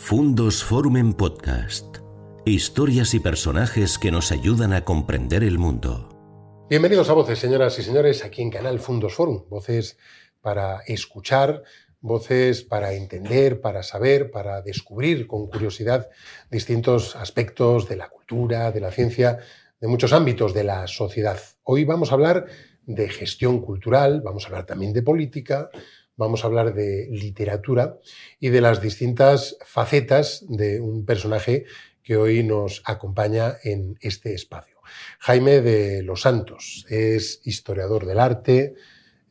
Fundos 0.00 0.64
Forum 0.64 0.96
en 0.96 1.12
Podcast. 1.12 1.98
Historias 2.46 3.12
y 3.12 3.20
personajes 3.20 3.98
que 3.98 4.10
nos 4.10 4.32
ayudan 4.32 4.72
a 4.72 4.82
comprender 4.82 5.42
el 5.42 5.58
mundo. 5.58 6.66
Bienvenidos 6.70 7.10
a 7.10 7.12
Voces, 7.12 7.38
señoras 7.38 7.78
y 7.78 7.82
señores, 7.82 8.24
aquí 8.24 8.40
en 8.40 8.50
Canal 8.50 8.78
Fundos 8.78 9.14
Forum. 9.14 9.44
Voces 9.50 9.98
para 10.40 10.80
escuchar, 10.86 11.62
voces 12.00 12.62
para 12.62 12.94
entender, 12.94 13.60
para 13.60 13.82
saber, 13.82 14.30
para 14.30 14.62
descubrir 14.62 15.26
con 15.26 15.48
curiosidad 15.48 16.08
distintos 16.50 17.14
aspectos 17.14 17.86
de 17.86 17.96
la 17.96 18.08
cultura, 18.08 18.72
de 18.72 18.80
la 18.80 18.92
ciencia, 18.92 19.40
de 19.78 19.88
muchos 19.88 20.14
ámbitos 20.14 20.54
de 20.54 20.64
la 20.64 20.86
sociedad. 20.86 21.38
Hoy 21.64 21.84
vamos 21.84 22.12
a 22.12 22.14
hablar 22.14 22.46
de 22.86 23.08
gestión 23.10 23.60
cultural, 23.60 24.22
vamos 24.22 24.44
a 24.44 24.46
hablar 24.46 24.64
también 24.64 24.94
de 24.94 25.02
política, 25.02 25.68
vamos 26.18 26.44
a 26.44 26.48
hablar 26.48 26.74
de 26.74 27.08
literatura 27.10 27.98
y 28.38 28.50
de 28.50 28.60
las 28.60 28.82
distintas 28.82 29.56
facetas 29.64 30.44
de 30.48 30.80
un 30.80 31.06
personaje 31.06 31.64
que 32.02 32.16
hoy 32.16 32.42
nos 32.42 32.82
acompaña 32.84 33.54
en 33.62 33.96
este 34.02 34.34
espacio. 34.34 34.76
Jaime 35.20 35.60
de 35.60 36.02
los 36.02 36.22
Santos 36.22 36.84
es 36.88 37.40
historiador 37.44 38.04
del 38.04 38.18
arte, 38.18 38.74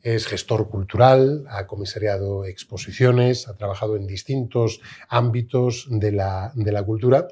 es 0.02 0.26
gestor 0.26 0.68
cultural, 0.70 1.44
ha 1.48 1.66
comisariado 1.66 2.44
exposiciones, 2.44 3.48
ha 3.48 3.56
trabajado 3.56 3.96
en 3.96 4.06
distintos 4.06 4.80
ámbitos 5.08 5.88
de 5.90 6.12
la, 6.12 6.52
cultura 6.86 7.28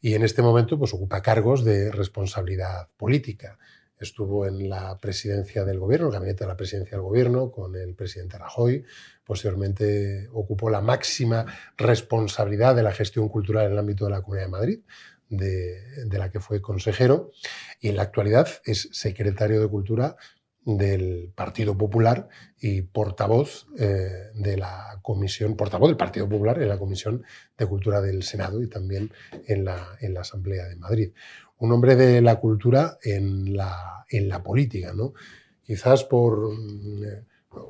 y 0.00 0.14
en 0.14 0.22
este 0.22 0.40
momento 0.40 0.78
pues, 0.78 0.94
ocupa 0.94 1.20
cargos 1.20 1.64
de 1.64 1.90
responsabilidad 1.90 2.88
política 2.96 3.58
estuvo 3.98 4.46
en 4.46 4.68
la 4.68 4.98
presidencia 4.98 5.64
del 5.64 5.78
gobierno, 5.78 6.08
el 6.08 6.12
gabinete 6.12 6.44
de 6.44 6.48
la 6.48 6.56
presidencia 6.56 6.96
del 6.96 7.02
gobierno, 7.02 7.50
con 7.50 7.74
el 7.76 7.94
presidente 7.94 8.38
Rajoy. 8.38 8.84
Posteriormente 9.24 10.28
ocupó 10.32 10.70
la 10.70 10.80
máxima 10.80 11.46
responsabilidad 11.76 12.76
de 12.76 12.82
la 12.82 12.92
gestión 12.92 13.28
cultural 13.28 13.66
en 13.66 13.72
el 13.72 13.78
ámbito 13.78 14.04
de 14.04 14.10
la 14.10 14.22
Comunidad 14.22 14.46
de 14.46 14.50
Madrid, 14.50 14.80
de, 15.28 16.18
la 16.18 16.30
que 16.30 16.40
fue 16.40 16.60
consejero. 16.60 17.32
Y 17.80 17.88
en 17.88 17.96
la 17.96 18.02
actualidad 18.02 18.48
es 18.64 18.88
secretario 18.92 19.60
de 19.60 19.68
Cultura 19.68 20.16
del 20.66 21.32
Partido 21.34 21.78
Popular 21.78 22.28
y 22.60 22.82
portavoz 22.82 23.66
eh, 23.78 24.30
de 24.34 24.56
la 24.58 24.98
Comisión, 25.00 25.56
portavoz 25.56 25.88
del 25.88 25.96
Partido 25.96 26.28
Popular 26.28 26.60
en 26.60 26.68
la 26.68 26.78
Comisión 26.78 27.22
de 27.56 27.66
Cultura 27.66 28.02
del 28.02 28.22
Senado 28.24 28.62
y 28.62 28.68
también 28.68 29.10
en 29.46 29.64
la, 29.64 29.96
en 30.00 30.12
la 30.12 30.20
Asamblea 30.20 30.66
de 30.66 30.76
Madrid 30.76 31.12
un 31.58 31.72
hombre 31.72 31.96
de 31.96 32.20
la 32.20 32.36
cultura 32.36 32.98
en 33.02 33.56
la, 33.56 34.04
en 34.08 34.28
la 34.28 34.42
política, 34.42 34.92
¿no? 34.94 35.14
Quizás 35.62 36.04
por 36.04 36.52
mm, 36.52 37.02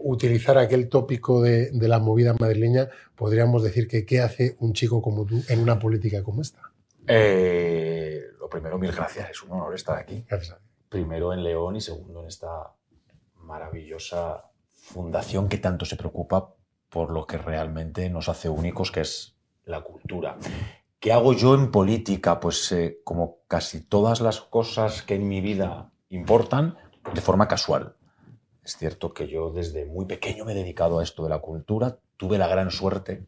utilizar 0.00 0.58
aquel 0.58 0.88
tópico 0.88 1.41
de, 1.42 1.70
la 1.72 1.98
movida 1.98 2.34
madrileña, 2.38 2.88
podríamos 3.14 3.62
decir 3.62 3.86
que 3.88 4.05
¿qué 4.05 4.20
hace 4.20 4.56
un 4.60 4.72
chico 4.72 5.00
como 5.00 5.25
tú 5.25 5.42
en 5.48 5.60
una 5.60 5.78
política 5.78 6.22
como 6.22 6.42
esta? 6.42 6.60
Eh, 7.06 8.22
lo 8.41 8.48
primero, 8.48 8.78
mil 8.78 8.92
gracias. 8.92 9.31
Es 9.31 9.42
un 9.42 9.53
honor 9.53 9.75
estar 9.75 9.97
aquí. 9.97 10.25
Gracias. 10.28 10.58
Primero 10.88 11.33
en 11.33 11.44
León 11.44 11.77
y 11.77 11.81
segundo 11.81 12.22
en 12.22 12.28
esta 12.28 12.72
maravillosa 13.47 14.50
fundación 14.70 15.48
que 15.48 15.58
tanto 15.58 15.84
se 15.86 15.97
preocupa 15.97 16.55
por 16.91 17.11
lo 17.11 17.27
que 17.27 17.39
realmente 17.39 18.11
nos 18.11 18.28
hace 18.28 18.48
únicos, 18.48 18.91
que 18.91 19.00
es 19.00 19.36
la 19.64 19.80
cultura. 19.80 20.36
¿Qué 21.00 21.12
hago 21.12 21.33
yo 21.33 21.55
en 21.55 21.70
política? 21.70 22.41
Pues 22.41 22.70
eh, 22.72 23.00
como 23.05 23.38
casi 23.48 23.80
todas 23.80 24.20
las 24.20 24.41
cosas 24.41 25.03
que 25.03 25.14
en 25.14 25.28
mi 25.28 25.41
vida 25.41 25.91
importan, 26.08 26.77
de 27.14 27.20
forma 27.20 27.48
casual. 27.48 27.97
Es 28.64 28.77
cierto 28.77 29.12
que 29.12 29.28
yo 29.28 29.53
desde 29.53 29.86
muy 29.86 30.06
pequeño 30.06 30.44
me 30.44 30.53
he 30.53 30.56
dedicado 30.56 30.98
a 30.98 31.03
esto 31.03 31.22
de 31.22 31.31
la 31.31 31.38
cultura. 31.38 31.98
Tuve 32.16 32.38
la 32.38 32.48
gran 32.48 32.70
suerte 32.70 33.27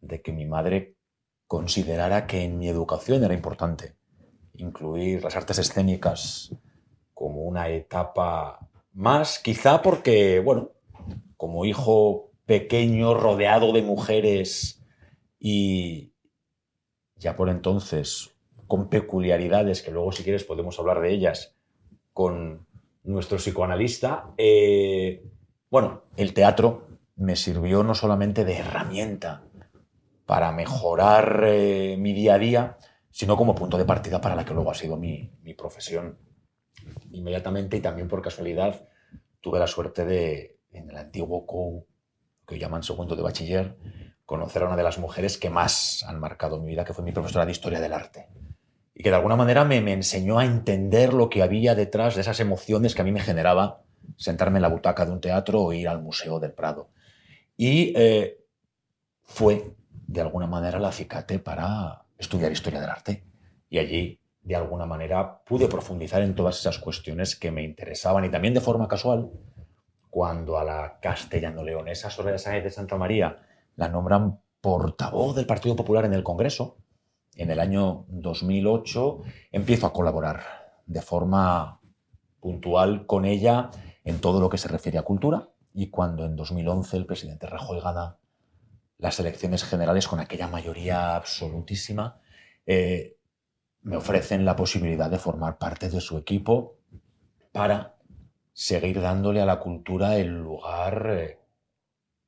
de 0.00 0.20
que 0.20 0.32
mi 0.32 0.46
madre 0.46 0.96
considerara 1.46 2.26
que 2.26 2.44
en 2.44 2.58
mi 2.58 2.68
educación 2.68 3.24
era 3.24 3.34
importante 3.34 3.96
incluir 4.54 5.22
las 5.24 5.36
artes 5.36 5.58
escénicas 5.58 6.54
como 7.14 7.42
una 7.42 7.68
etapa 7.68 8.69
más, 8.92 9.38
quizá 9.38 9.82
porque, 9.82 10.40
bueno, 10.40 10.72
como 11.36 11.64
hijo 11.64 12.30
pequeño 12.46 13.14
rodeado 13.14 13.72
de 13.72 13.82
mujeres 13.82 14.82
y, 15.38 16.12
ya 17.16 17.36
por 17.36 17.48
entonces 17.48 18.34
con 18.66 18.88
peculiaridades 18.88 19.82
que 19.82 19.90
luego 19.90 20.12
si 20.12 20.22
quieres 20.22 20.44
podemos 20.44 20.78
hablar 20.78 21.00
de 21.00 21.12
ellas 21.12 21.56
con 22.12 22.66
nuestro 23.02 23.38
psicoanalista, 23.38 24.32
eh, 24.36 25.24
bueno, 25.70 26.04
el 26.16 26.34
teatro 26.34 26.88
me 27.16 27.36
sirvió 27.36 27.82
no 27.82 27.94
solamente 27.94 28.44
de 28.44 28.58
herramienta 28.58 29.44
para 30.26 30.52
mejorar 30.52 31.42
eh, 31.46 31.96
mi 31.98 32.12
día 32.12 32.34
a 32.34 32.38
día, 32.38 32.78
sino 33.10 33.36
como 33.36 33.54
punto 33.54 33.76
de 33.76 33.84
partida 33.84 34.20
para 34.20 34.36
la 34.36 34.44
que 34.44 34.54
luego 34.54 34.70
ha 34.70 34.74
sido 34.74 34.96
mi, 34.96 35.30
mi 35.42 35.54
profesión. 35.54 36.18
Inmediatamente 37.12 37.76
y 37.76 37.80
también 37.80 38.08
por 38.08 38.22
casualidad 38.22 38.88
tuve 39.40 39.58
la 39.58 39.66
suerte 39.66 40.04
de, 40.04 40.58
en 40.72 40.90
el 40.90 40.96
antiguo 40.96 41.46
COU, 41.46 41.86
que 42.46 42.58
llaman 42.58 42.82
segundo 42.82 43.16
de 43.16 43.22
bachiller, 43.22 43.76
conocer 44.26 44.62
a 44.62 44.66
una 44.66 44.76
de 44.76 44.82
las 44.82 44.98
mujeres 44.98 45.38
que 45.38 45.50
más 45.50 46.04
han 46.06 46.20
marcado 46.20 46.60
mi 46.60 46.70
vida, 46.70 46.84
que 46.84 46.92
fue 46.92 47.04
mi 47.04 47.12
profesora 47.12 47.46
de 47.46 47.52
Historia 47.52 47.80
del 47.80 47.92
Arte. 47.92 48.28
Y 48.94 49.02
que 49.02 49.10
de 49.10 49.16
alguna 49.16 49.36
manera 49.36 49.64
me, 49.64 49.78
enseñó 49.92 50.38
a 50.38 50.44
entender 50.44 51.14
lo 51.14 51.30
que 51.30 51.42
había 51.42 51.74
detrás 51.74 52.14
de 52.14 52.20
esas 52.20 52.38
emociones 52.38 52.94
que 52.94 53.02
a 53.02 53.04
mí 53.04 53.12
me 53.12 53.20
generaba 53.20 53.82
sentarme 54.16 54.58
en 54.58 54.62
la 54.62 54.68
butaca 54.68 55.06
de 55.06 55.12
un 55.12 55.20
teatro 55.20 55.62
o 55.62 55.72
ir 55.72 55.88
al 55.88 56.02
Museo 56.02 56.38
del 56.38 56.52
Prado. 56.52 56.90
Y 57.56 57.92
eh, 57.96 58.38
fue, 59.22 59.74
de 60.06 60.20
alguna 60.20 60.46
manera, 60.46 60.78
la 60.78 60.88
acicate 60.88 61.38
para 61.38 62.02
estudiar 62.18 62.52
Historia 62.52 62.80
del 62.80 62.90
Arte. 62.90 63.24
Y 63.68 63.78
allí, 63.78 64.19
de 64.42 64.56
alguna 64.56 64.86
manera, 64.86 65.42
pude 65.44 65.68
profundizar 65.68 66.22
en 66.22 66.34
todas 66.34 66.58
esas 66.58 66.78
cuestiones 66.78 67.36
que 67.36 67.50
me 67.50 67.62
interesaban 67.62 68.24
y 68.24 68.30
también 68.30 68.54
de 68.54 68.60
forma 68.60 68.88
casual, 68.88 69.30
cuando 70.08 70.58
a 70.58 70.64
la 70.64 70.98
castellano-leonesa 71.00 72.10
Soraya 72.10 72.38
Sáenz 72.38 72.64
de 72.64 72.70
Santa 72.70 72.96
María 72.96 73.38
la 73.76 73.88
nombran 73.88 74.40
portavoz 74.60 75.36
del 75.36 75.46
Partido 75.46 75.76
Popular 75.76 76.04
en 76.04 76.14
el 76.14 76.24
Congreso. 76.24 76.78
En 77.36 77.50
el 77.50 77.60
año 77.60 78.06
2008 78.08 79.22
empiezo 79.52 79.86
a 79.86 79.92
colaborar 79.92 80.42
de 80.86 81.00
forma 81.00 81.80
puntual 82.40 83.06
con 83.06 83.24
ella 83.24 83.70
en 84.04 84.20
todo 84.20 84.40
lo 84.40 84.50
que 84.50 84.58
se 84.58 84.68
refiere 84.68 84.98
a 84.98 85.02
cultura 85.02 85.50
y 85.72 85.90
cuando 85.90 86.24
en 86.24 86.36
2011 86.36 86.96
el 86.96 87.06
presidente 87.06 87.46
Rajoy 87.46 87.80
gana 87.80 88.18
las 88.98 89.18
elecciones 89.20 89.64
generales 89.64 90.08
con 90.08 90.20
aquella 90.20 90.46
mayoría 90.46 91.16
absolutísima, 91.16 92.20
eh, 92.66 93.16
me 93.82 93.96
ofrecen 93.96 94.44
la 94.44 94.56
posibilidad 94.56 95.10
de 95.10 95.18
formar 95.18 95.58
parte 95.58 95.88
de 95.88 96.00
su 96.00 96.18
equipo 96.18 96.76
para 97.52 97.96
seguir 98.52 99.00
dándole 99.00 99.40
a 99.40 99.46
la 99.46 99.58
cultura 99.58 100.16
el 100.16 100.38
lugar 100.38 101.06
eh, 101.10 101.38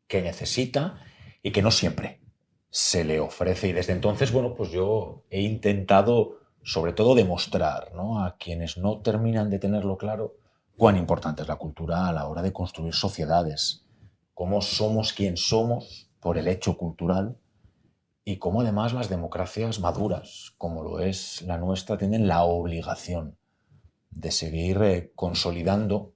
que 0.06 0.22
necesita 0.22 0.98
y 1.42 1.50
que 1.50 1.62
no 1.62 1.70
siempre 1.70 2.20
se 2.70 3.04
le 3.04 3.20
ofrece. 3.20 3.68
Y 3.68 3.72
desde 3.72 3.92
entonces, 3.92 4.32
bueno, 4.32 4.54
pues 4.54 4.70
yo 4.70 5.24
he 5.30 5.42
intentado 5.42 6.38
sobre 6.62 6.92
todo 6.92 7.14
demostrar 7.14 7.92
¿no? 7.94 8.24
a 8.24 8.36
quienes 8.36 8.78
no 8.78 9.00
terminan 9.00 9.50
de 9.50 9.58
tenerlo 9.58 9.98
claro 9.98 10.36
cuán 10.76 10.96
importante 10.96 11.42
es 11.42 11.48
la 11.48 11.56
cultura 11.56 12.08
a 12.08 12.12
la 12.12 12.26
hora 12.26 12.42
de 12.42 12.52
construir 12.52 12.94
sociedades, 12.94 13.84
cómo 14.32 14.62
somos 14.62 15.12
quien 15.12 15.36
somos 15.36 16.08
por 16.20 16.38
el 16.38 16.48
hecho 16.48 16.76
cultural 16.78 17.36
y 18.24 18.36
cómo 18.38 18.60
además 18.60 18.92
las 18.92 19.08
democracias 19.08 19.80
maduras, 19.80 20.54
como 20.58 20.82
lo 20.82 21.00
es 21.00 21.42
la 21.42 21.58
nuestra, 21.58 21.98
tienen 21.98 22.28
la 22.28 22.44
obligación 22.44 23.36
de 24.10 24.30
seguir 24.30 24.80
eh, 24.82 25.12
consolidando 25.14 26.14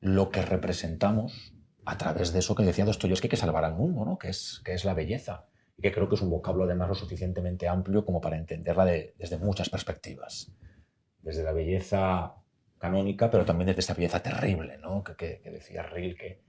lo 0.00 0.30
que 0.30 0.42
representamos 0.42 1.54
a 1.84 1.96
través 1.96 2.32
de 2.32 2.40
eso 2.40 2.54
que 2.54 2.64
decía 2.64 2.84
Dostoyevsky 2.84 3.28
que 3.28 3.36
salvar 3.36 3.64
al 3.64 3.74
mundo, 3.74 4.04
¿no? 4.04 4.18
que, 4.18 4.28
es, 4.28 4.60
que 4.64 4.74
es 4.74 4.84
la 4.84 4.94
belleza. 4.94 5.46
Y 5.78 5.82
que 5.82 5.92
creo 5.92 6.08
que 6.08 6.14
es 6.14 6.22
un 6.22 6.30
vocablo 6.30 6.64
además 6.64 6.88
lo 6.88 6.94
suficientemente 6.94 7.68
amplio 7.68 8.04
como 8.04 8.20
para 8.20 8.36
entenderla 8.36 8.84
desde 8.84 9.38
muchas 9.38 9.68
perspectivas. 9.68 10.50
Desde 11.20 11.42
la 11.42 11.52
belleza 11.52 12.34
canónica, 12.78 13.30
pero 13.30 13.44
también 13.44 13.66
desde 13.66 13.80
esa 13.80 13.94
belleza 13.94 14.22
terrible, 14.22 14.78
¿no? 14.78 15.04
que, 15.04 15.40
decía 15.44 15.82
Rilke, 15.82 16.42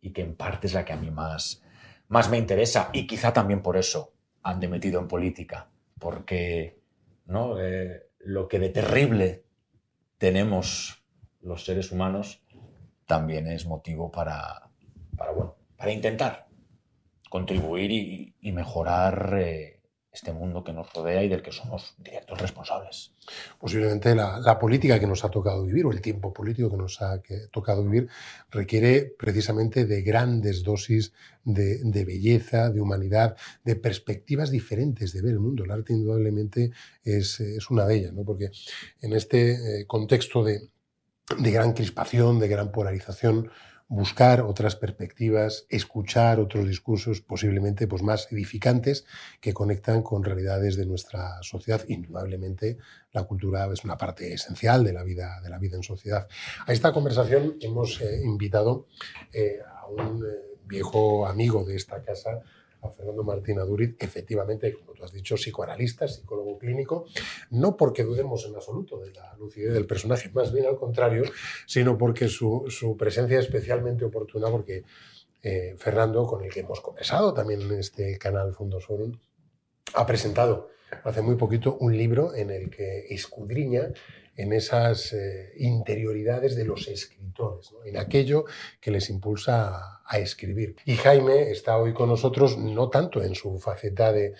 y 0.00 0.12
que 0.12 0.22
en 0.22 0.36
parte 0.36 0.66
es 0.66 0.74
la 0.74 0.84
que 0.84 0.92
a 0.92 0.96
mí 0.96 1.10
más, 1.10 1.62
más 2.08 2.30
me 2.30 2.38
interesa. 2.38 2.90
Y 2.92 3.06
quizá 3.06 3.32
también 3.32 3.62
por 3.62 3.76
eso 3.76 4.12
ande 4.42 4.68
metido 4.68 5.00
en 5.00 5.08
política, 5.08 5.68
porque 5.98 6.84
¿no? 7.26 7.60
Eh, 7.60 8.08
lo 8.20 8.48
que 8.48 8.58
de 8.58 8.70
terrible 8.70 9.44
tenemos 10.18 11.02
los 11.42 11.64
seres 11.64 11.92
humanos 11.92 12.42
también 13.06 13.46
es 13.46 13.66
motivo 13.66 14.10
para, 14.10 14.70
para, 15.16 15.32
bueno, 15.32 15.56
para 15.76 15.92
intentar 15.92 16.48
contribuir 17.28 17.90
y, 17.90 18.52
mejorar 18.52 19.36
eh, 19.38 19.73
este 20.14 20.32
mundo 20.32 20.62
que 20.62 20.72
nos 20.72 20.92
rodea 20.92 21.24
y 21.24 21.28
del 21.28 21.42
que 21.42 21.50
somos 21.50 21.94
directos 21.98 22.40
responsables. 22.40 23.10
Posiblemente 23.58 24.14
la, 24.14 24.58
política 24.60 25.00
que 25.00 25.08
nos 25.08 25.24
ha 25.24 25.28
tocado 25.28 25.64
vivir 25.64 25.84
o 25.86 25.90
el 25.90 26.00
tiempo 26.00 26.32
político 26.32 26.70
que 26.70 26.76
nos 26.76 27.02
ha 27.02 27.20
tocado 27.50 27.82
vivir 27.82 28.08
requiere 28.48 29.12
precisamente 29.18 29.86
de 29.86 30.02
grandes 30.02 30.62
dosis 30.62 31.12
de, 31.42 32.04
belleza, 32.04 32.70
de 32.70 32.80
humanidad, 32.80 33.36
de 33.64 33.74
perspectivas 33.74 34.50
diferentes 34.50 35.12
de 35.12 35.20
ver 35.20 35.32
el 35.32 35.40
mundo. 35.40 35.64
El 35.64 35.72
arte 35.72 35.92
indudablemente 35.92 36.70
es, 37.02 37.40
una 37.68 37.84
de 37.84 37.96
ellas, 37.96 38.12
¿no? 38.12 38.22
porque 38.24 38.50
en 39.00 39.12
este 39.14 39.80
eh, 39.80 39.86
contexto 39.86 40.44
de, 40.44 40.68
de 41.38 41.50
gran 41.50 41.72
crispación, 41.72 42.38
de 42.38 42.46
gran 42.46 42.70
polarización, 42.70 43.50
buscar 43.88 44.40
otras 44.40 44.76
perspectivas, 44.76 45.66
escuchar 45.68 46.40
otros 46.40 46.66
discursos 46.66 47.20
posiblemente 47.20 47.86
pues, 47.86 48.02
más 48.02 48.30
edificantes 48.32 49.04
que 49.40 49.52
conectan 49.52 50.02
con 50.02 50.24
realidades 50.24 50.76
de 50.76 50.86
nuestra 50.86 51.42
sociedad. 51.42 51.82
Indudablemente 51.88 52.78
la 53.12 53.24
cultura 53.24 53.70
es 53.72 53.84
una 53.84 53.96
parte 53.96 54.32
esencial 54.32 54.84
de 54.84 54.92
la 54.92 55.04
vida, 55.04 55.40
de 55.42 55.50
la 55.50 55.58
vida 55.58 55.76
en 55.76 55.82
sociedad. 55.82 56.26
A 56.66 56.72
esta 56.72 56.92
conversación 56.92 57.56
hemos 57.60 58.00
eh, 58.00 58.22
invitado 58.24 58.86
eh, 59.32 59.58
a 59.66 59.86
un 59.86 60.24
eh, 60.24 60.58
viejo 60.64 61.26
amigo 61.26 61.64
de 61.64 61.76
esta 61.76 62.02
casa, 62.02 62.40
a 62.84 62.90
Fernando 62.90 63.24
Martín 63.24 63.58
Aduriz, 63.58 63.96
efectivamente, 63.98 64.72
como 64.72 64.92
tú 64.92 65.04
has 65.04 65.12
dicho, 65.12 65.36
psicoanalista, 65.36 66.06
psicólogo 66.06 66.58
clínico, 66.58 67.06
no 67.50 67.76
porque 67.76 68.04
dudemos 68.04 68.44
en 68.46 68.54
absoluto 68.54 68.98
de 68.98 69.12
la 69.12 69.34
lucidez 69.36 69.72
del 69.72 69.86
personaje, 69.86 70.30
más 70.34 70.52
bien 70.52 70.66
al 70.66 70.76
contrario, 70.76 71.24
sino 71.66 71.96
porque 71.96 72.28
su, 72.28 72.96
presencia 72.98 73.38
es 73.38 73.46
especialmente 73.46 74.04
oportuna 74.04 74.48
porque 74.50 74.84
eh, 75.42 75.74
Fernando, 75.78 76.26
con 76.26 76.44
el 76.44 76.50
que 76.50 76.60
hemos 76.60 76.80
conversado 76.80 77.34
también 77.34 77.62
en 77.62 77.72
este 77.72 78.18
canal 78.18 78.54
Fundos 78.54 78.86
Forum, 78.86 79.12
ha 79.94 80.06
presentado 80.06 80.70
hace 81.02 81.22
muy 81.22 81.36
poquito 81.36 81.76
un 81.80 81.96
libro 81.96 82.34
en 82.34 82.50
el 82.50 82.70
que 82.70 83.06
escudriña 83.10 83.92
en 84.36 84.52
esas 84.52 85.12
eh, 85.12 85.52
interioridades 85.56 86.56
de 86.56 86.64
los 86.64 86.88
escritores, 86.88 87.72
en 87.84 87.96
aquello 87.96 88.44
que 88.80 88.90
les 88.90 89.10
impulsa 89.10 90.02
a, 90.04 90.18
escribir. 90.18 90.76
Y 90.84 90.96
Jaime 90.96 91.50
está 91.50 91.76
hoy 91.78 91.92
con 91.92 92.08
nosotros 92.08 92.56
no 92.56 92.88
tanto 92.88 93.22
en 93.22 93.34
su 93.34 93.58
faceta 93.58 94.12
de, 94.12 94.34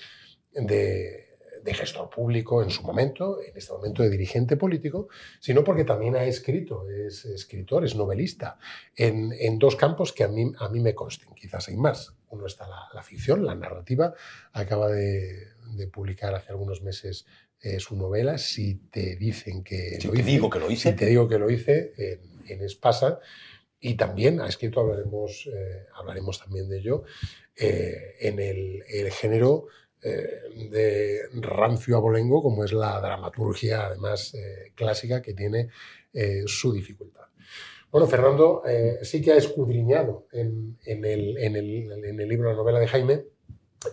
gestor 1.64 2.10
público 2.10 2.62
en 2.62 2.70
su 2.70 2.82
momento, 2.82 3.40
en 3.42 3.56
este 3.56 3.72
momento 3.72 4.02
de 4.02 4.10
dirigente 4.10 4.56
político, 4.56 5.08
sino 5.40 5.64
porque 5.64 5.84
también 5.84 6.14
ha 6.14 6.24
escrito, 6.24 6.88
es 6.88 7.24
escritor, 7.24 7.84
es 7.84 7.96
novelista, 7.96 8.58
en, 8.94 9.58
dos 9.58 9.74
campos 9.74 10.12
que 10.12 10.24
a 10.24 10.28
mí, 10.28 10.52
a 10.58 10.68
mí 10.68 10.80
me 10.80 10.94
consten, 10.94 11.34
quizás 11.34 11.68
hay 11.68 11.76
más. 11.76 12.14
Uno 12.28 12.46
está 12.46 12.66
la, 12.68 13.02
ficción, 13.02 13.44
la 13.44 13.54
narrativa, 13.54 14.12
acaba 14.52 14.88
de, 14.88 15.54
de 15.76 15.86
publicar 15.86 16.34
hace 16.34 16.50
algunos 16.50 16.82
meses 16.82 17.26
eh, 17.64 17.80
su 17.80 17.96
novela, 17.96 18.36
si 18.36 18.74
te 18.90 19.16
dicen 19.16 19.64
que 19.64 19.98
lo 20.04 20.12
te 20.12 20.22
digo 20.22 20.50
que 20.50 20.58
lo 20.58 20.70
hice. 20.70 20.90
Si 20.90 20.96
te 20.96 21.06
digo 21.06 21.26
que 21.26 21.38
lo 21.38 21.50
hice 21.50 21.94
en, 22.46 22.62
Espasa. 22.62 23.20
Y 23.80 23.94
también 23.94 24.38
ha 24.42 24.48
escrito, 24.48 24.80
hablaremos, 24.80 25.46
eh, 25.46 25.86
hablaremos 25.94 26.38
también 26.38 26.68
de 26.68 26.78
ello, 26.78 27.04
eh, 27.56 28.16
en 28.20 28.38
el, 28.38 28.82
género 29.12 29.66
de 30.02 31.20
rancio 31.32 31.96
abolengo, 31.96 32.42
como 32.42 32.64
es 32.64 32.74
la 32.74 33.00
dramaturgia, 33.00 33.86
además 33.86 34.36
clásica, 34.74 35.22
que 35.22 35.32
tiene 35.32 35.70
su 36.44 36.74
dificultad. 36.74 37.24
Bueno, 37.90 38.06
Fernando 38.06 38.62
sí 39.00 39.22
que 39.22 39.32
ha 39.32 39.36
escudriñado 39.36 40.26
en, 40.32 40.76
el, 40.84 41.38
en, 41.38 41.56
el, 41.56 42.04
en 42.04 42.20
el 42.20 42.28
libro 42.28 42.50
La 42.50 42.56
novela 42.56 42.78
de 42.78 42.88
Jaime 42.88 43.24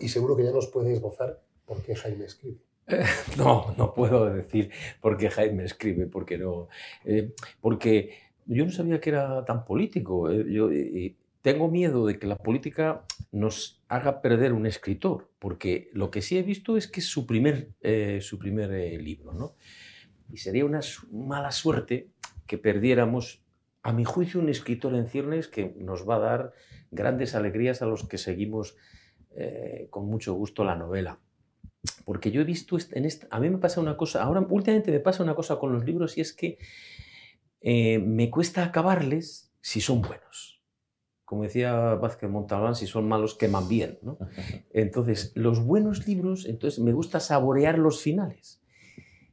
y 0.01 0.09
seguro 0.09 0.35
que 0.35 0.43
ya 0.43 0.51
nos 0.51 0.67
puede 0.67 0.91
esbozar 0.91 1.41
por 1.65 1.81
qué 1.81 1.95
Jaime 1.95 2.25
escribe. 2.25 2.59
No, 3.37 3.73
no 3.77 3.93
puedo 3.93 4.31
decir 4.31 4.71
por 5.01 5.17
qué 5.17 5.29
Jaime 5.29 5.65
escribe, 5.65 6.07
porque 6.07 6.37
no. 6.37 6.67
Eh, 7.05 7.33
porque 7.59 8.17
yo 8.45 8.65
no 8.65 8.71
sabía 8.71 8.99
que 8.99 9.11
era 9.11 9.45
tan 9.45 9.65
político. 9.65 10.29
Eh, 10.29 10.45
yo 10.51 10.69
tengo 11.41 11.69
miedo 11.69 12.05
de 12.05 12.19
que 12.19 12.27
la 12.27 12.37
política 12.37 13.03
nos 13.31 13.81
haga 13.87 14.21
perder 14.21 14.53
un 14.53 14.65
escritor, 14.65 15.29
porque 15.39 15.89
lo 15.93 16.11
que 16.11 16.21
sí 16.21 16.37
he 16.37 16.43
visto 16.43 16.77
es 16.77 16.87
que 16.87 16.99
es 16.99 17.07
su 17.07 17.25
primer, 17.25 17.69
eh, 17.81 18.19
su 18.21 18.37
primer 18.37 18.69
libro, 19.01 19.33
¿no? 19.33 19.55
Y 20.31 20.37
sería 20.37 20.65
una 20.65 20.81
mala 21.11 21.51
suerte 21.51 22.09
que 22.47 22.57
perdiéramos, 22.57 23.43
a 23.83 23.93
mi 23.93 24.03
juicio, 24.03 24.39
un 24.39 24.49
escritor 24.49 24.93
en 24.93 25.07
ciernes 25.07 25.47
que 25.47 25.73
nos 25.77 26.07
va 26.07 26.17
a 26.17 26.19
dar 26.19 26.53
grandes 26.91 27.33
alegrías 27.33 27.81
a 27.81 27.87
los 27.87 28.07
que 28.07 28.17
seguimos 28.17 28.75
con 29.89 30.07
mucho 30.07 30.33
gusto 30.33 30.65
la 30.65 30.75
novela 30.75 31.17
porque 32.05 32.31
yo 32.31 32.41
he 32.41 32.43
visto, 32.43 32.77
en 32.91 33.05
esta, 33.05 33.27
a 33.31 33.39
mí 33.39 33.49
me 33.49 33.57
pasa 33.57 33.81
una 33.81 33.97
cosa, 33.97 34.23
ahora 34.23 34.45
últimamente 34.49 34.91
me 34.91 34.99
pasa 34.99 35.23
una 35.23 35.35
cosa 35.35 35.57
con 35.57 35.73
los 35.73 35.85
libros 35.85 36.17
y 36.17 36.21
es 36.21 36.33
que 36.33 36.57
eh, 37.61 37.99
me 37.99 38.29
cuesta 38.29 38.63
acabarles 38.63 39.53
si 39.61 39.81
son 39.81 40.01
buenos. 40.01 40.61
Como 41.25 41.43
decía 41.43 41.73
Vázquez 41.95 42.29
Montalbán, 42.29 42.75
si 42.75 42.87
son 42.87 43.07
malos 43.07 43.35
queman 43.35 43.69
bien. 43.69 43.99
Entonces, 44.71 45.31
los 45.35 45.63
buenos 45.63 46.07
libros, 46.07 46.45
entonces 46.45 46.79
me 46.79 46.91
gusta 46.91 47.19
saborear 47.19 47.79
los 47.79 48.01
finales. 48.01 48.61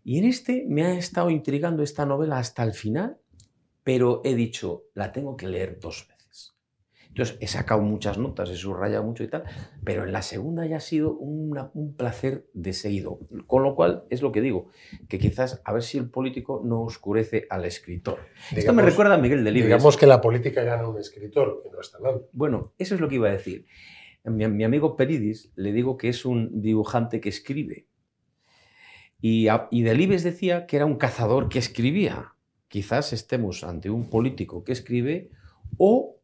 Y 0.04 0.18
en 0.18 0.24
este 0.24 0.64
me 0.68 0.84
ha 0.84 0.94
estado 0.96 1.30
intrigando 1.30 1.82
esta 1.82 2.06
novela 2.06 2.38
hasta 2.38 2.62
el 2.62 2.72
final, 2.72 3.18
pero 3.82 4.22
he 4.24 4.34
dicho, 4.34 4.84
la 4.94 5.12
tengo 5.12 5.36
que 5.36 5.48
leer 5.48 5.80
dos 5.80 6.06
veces. 6.08 6.17
Entonces, 7.18 7.36
he 7.40 7.48
sacado 7.48 7.80
muchas 7.82 8.16
notas, 8.16 8.48
he 8.48 8.54
subrayado 8.54 9.02
mucho 9.02 9.24
y 9.24 9.28
tal, 9.28 9.42
pero 9.82 10.04
en 10.04 10.12
la 10.12 10.22
segunda 10.22 10.64
ya 10.66 10.76
ha 10.76 10.80
sido 10.80 11.14
un 11.14 11.96
placer 11.96 12.46
de 12.54 12.72
seguido. 12.72 13.18
Con 13.48 13.64
lo 13.64 13.74
cual, 13.74 14.04
es 14.08 14.22
lo 14.22 14.30
que 14.30 14.40
digo, 14.40 14.68
que 15.08 15.18
quizás 15.18 15.60
a 15.64 15.72
ver 15.72 15.82
si 15.82 15.98
el 15.98 16.10
político 16.10 16.62
no 16.64 16.82
oscurece 16.82 17.48
al 17.50 17.64
escritor. 17.64 18.20
Esto 18.54 18.72
me 18.72 18.82
recuerda 18.82 19.14
a 19.14 19.18
Miguel 19.18 19.42
Delibes. 19.42 19.66
Digamos 19.66 19.96
que 19.96 20.06
la 20.06 20.20
política 20.20 20.62
gana 20.62 20.86
un 20.88 20.96
escritor, 20.96 21.60
que 21.64 21.70
no 21.70 21.80
está 21.80 21.98
mal. 21.98 22.22
Bueno, 22.30 22.72
eso 22.78 22.94
es 22.94 23.00
lo 23.00 23.08
que 23.08 23.16
iba 23.16 23.26
a 23.26 23.32
decir. 23.32 23.66
Mi, 24.22 24.46
mi 24.46 24.62
amigo 24.62 24.94
Peridis 24.94 25.50
le 25.56 25.72
digo 25.72 25.96
que 25.96 26.10
es 26.10 26.24
un 26.24 26.62
dibujante 26.62 27.20
que 27.20 27.30
escribe. 27.30 27.88
Y, 29.20 29.48
y 29.72 29.82
Delibes 29.82 30.22
decía 30.22 30.66
que 30.66 30.76
era 30.76 30.86
un 30.86 30.94
cazador 30.94 31.48
que 31.48 31.58
escribía. 31.58 32.34
Quizás 32.68 33.12
estemos 33.12 33.64
ante 33.64 33.90
un 33.90 34.08
político 34.08 34.62
que 34.62 34.70
escribe 34.70 35.30
o 35.78 36.17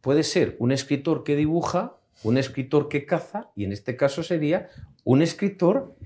puede 0.00 0.22
ser 0.22 0.56
un 0.58 0.72
escritor 0.72 1.24
que 1.24 1.36
dibuja, 1.36 1.96
un 2.22 2.38
escritor 2.38 2.88
que 2.88 3.06
caza, 3.06 3.50
y 3.54 3.64
en 3.64 3.72
este 3.72 3.96
caso 3.96 4.22
sería 4.22 4.68
un 5.04 5.22
escritor 5.22 5.96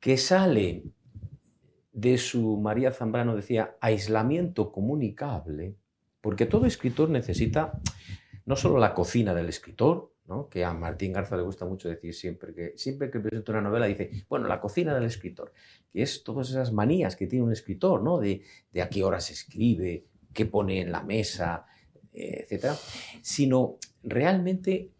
que 0.00 0.16
sale 0.16 0.84
de 1.92 2.18
su, 2.18 2.56
María 2.56 2.90
Zambrano 2.92 3.36
decía, 3.36 3.76
aislamiento 3.80 4.72
comunicable, 4.72 5.76
porque 6.20 6.46
todo 6.46 6.66
escritor 6.66 7.10
necesita 7.10 7.80
no 8.44 8.56
solo 8.56 8.78
la 8.78 8.94
cocina 8.94 9.34
del 9.34 9.48
escritor, 9.48 10.12
que 10.50 10.64
a 10.64 10.72
Martín 10.72 11.12
Garza 11.12 11.36
le 11.36 11.42
gusta 11.42 11.66
mucho 11.66 11.88
decir 11.88 12.14
siempre 12.14 12.54
que 12.54 12.72
siempre 12.76 13.10
que 13.10 13.20
presenta 13.20 13.52
una 13.52 13.60
novela 13.60 13.86
dice, 13.86 14.24
bueno, 14.28 14.48
la 14.48 14.60
cocina 14.60 14.94
del 14.94 15.04
escritor, 15.04 15.52
que 15.90 16.02
es 16.02 16.24
todas 16.24 16.48
esas 16.48 16.72
manías 16.72 17.16
que 17.16 17.26
tiene 17.26 17.44
un 17.44 17.52
escritor, 17.52 18.02
¿no? 18.02 18.18
de, 18.18 18.42
de 18.72 18.82
a 18.82 18.88
qué 18.88 19.04
hora 19.04 19.20
se 19.20 19.34
escribe, 19.34 20.06
qué 20.32 20.46
pone 20.46 20.80
en 20.80 20.92
la 20.92 21.02
mesa, 21.02 21.66
etcétera, 22.12 22.76
sino 23.22 23.76
realmente 24.02 24.90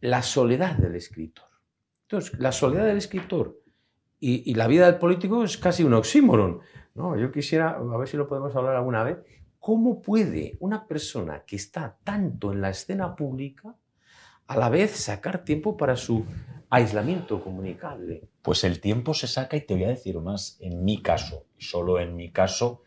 la 0.00 0.22
soledad 0.22 0.76
del 0.76 0.96
escritor. 0.96 1.46
Entonces, 2.02 2.38
la 2.38 2.52
soledad 2.52 2.86
del 2.86 2.98
escritor 2.98 3.60
y, 4.20 4.54
la 4.54 4.66
vida 4.66 4.86
del 4.86 4.98
político 4.98 5.44
es 5.44 5.58
casi 5.58 5.84
un 5.84 5.94
oxímoron. 5.94 6.60
¿no? 6.94 7.18
Yo 7.18 7.30
quisiera, 7.30 7.70
a 7.70 7.96
ver 7.96 8.08
si 8.08 8.16
lo 8.16 8.26
podemos 8.26 8.54
hablar 8.56 8.76
alguna 8.76 9.02
vez, 9.02 9.18
¿cómo 9.58 10.00
puede 10.00 10.56
una 10.60 10.86
persona 10.86 11.44
que 11.44 11.56
está 11.56 11.98
tanto 12.02 12.52
en 12.52 12.60
la 12.60 12.70
escena 12.70 13.14
pública 13.14 13.76
a 14.46 14.56
la 14.56 14.68
vez 14.68 14.92
sacar 14.92 15.44
tiempo 15.44 15.76
para 15.76 15.96
su 15.96 16.24
aislamiento 16.70 17.42
comunicable? 17.42 18.28
Pues 18.42 18.64
el 18.64 18.80
tiempo 18.80 19.12
se 19.12 19.26
saca 19.26 19.56
y 19.56 19.62
te 19.62 19.74
voy 19.74 19.84
a 19.84 19.88
decir 19.88 20.18
más, 20.20 20.56
en 20.60 20.84
mi 20.84 21.02
caso, 21.02 21.44
y 21.58 21.64
solo 21.64 22.00
en 22.00 22.16
mi 22.16 22.30
caso, 22.30 22.82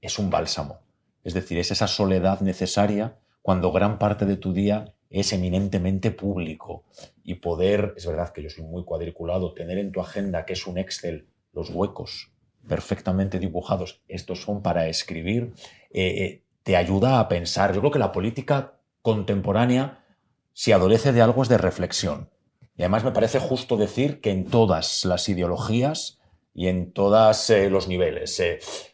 es 0.00 0.18
un 0.18 0.30
bálsamo. 0.30 0.83
Es 1.24 1.34
decir, 1.34 1.58
es 1.58 1.70
esa 1.70 1.88
soledad 1.88 2.40
necesaria 2.40 3.16
cuando 3.42 3.72
gran 3.72 3.98
parte 3.98 4.26
de 4.26 4.36
tu 4.36 4.52
día 4.52 4.94
es 5.10 5.32
eminentemente 5.32 6.10
público 6.10 6.84
y 7.22 7.34
poder, 7.34 7.94
es 7.96 8.06
verdad 8.06 8.32
que 8.32 8.42
yo 8.42 8.50
soy 8.50 8.64
muy 8.64 8.84
cuadriculado, 8.84 9.54
tener 9.54 9.78
en 9.78 9.92
tu 9.92 10.00
agenda 10.00 10.44
que 10.44 10.52
es 10.52 10.66
un 10.66 10.78
Excel 10.78 11.26
los 11.52 11.70
huecos 11.70 12.32
perfectamente 12.68 13.38
dibujados, 13.38 14.02
estos 14.08 14.42
son 14.42 14.62
para 14.62 14.88
escribir, 14.88 15.52
eh, 15.90 16.24
eh, 16.24 16.42
te 16.62 16.76
ayuda 16.76 17.20
a 17.20 17.28
pensar. 17.28 17.74
Yo 17.74 17.80
creo 17.80 17.92
que 17.92 17.98
la 17.98 18.12
política 18.12 18.80
contemporánea, 19.02 20.04
si 20.52 20.72
adolece 20.72 21.12
de 21.12 21.20
algo, 21.20 21.42
es 21.42 21.48
de 21.48 21.58
reflexión. 21.58 22.30
Y 22.76 22.82
además 22.82 23.04
me 23.04 23.12
parece 23.12 23.38
justo 23.38 23.76
decir 23.76 24.20
que 24.20 24.30
en 24.30 24.46
todas 24.46 25.04
las 25.04 25.28
ideologías 25.28 26.18
y 26.54 26.68
en 26.68 26.92
todos 26.92 27.50
eh, 27.50 27.68
los 27.68 27.86
niveles. 27.86 28.42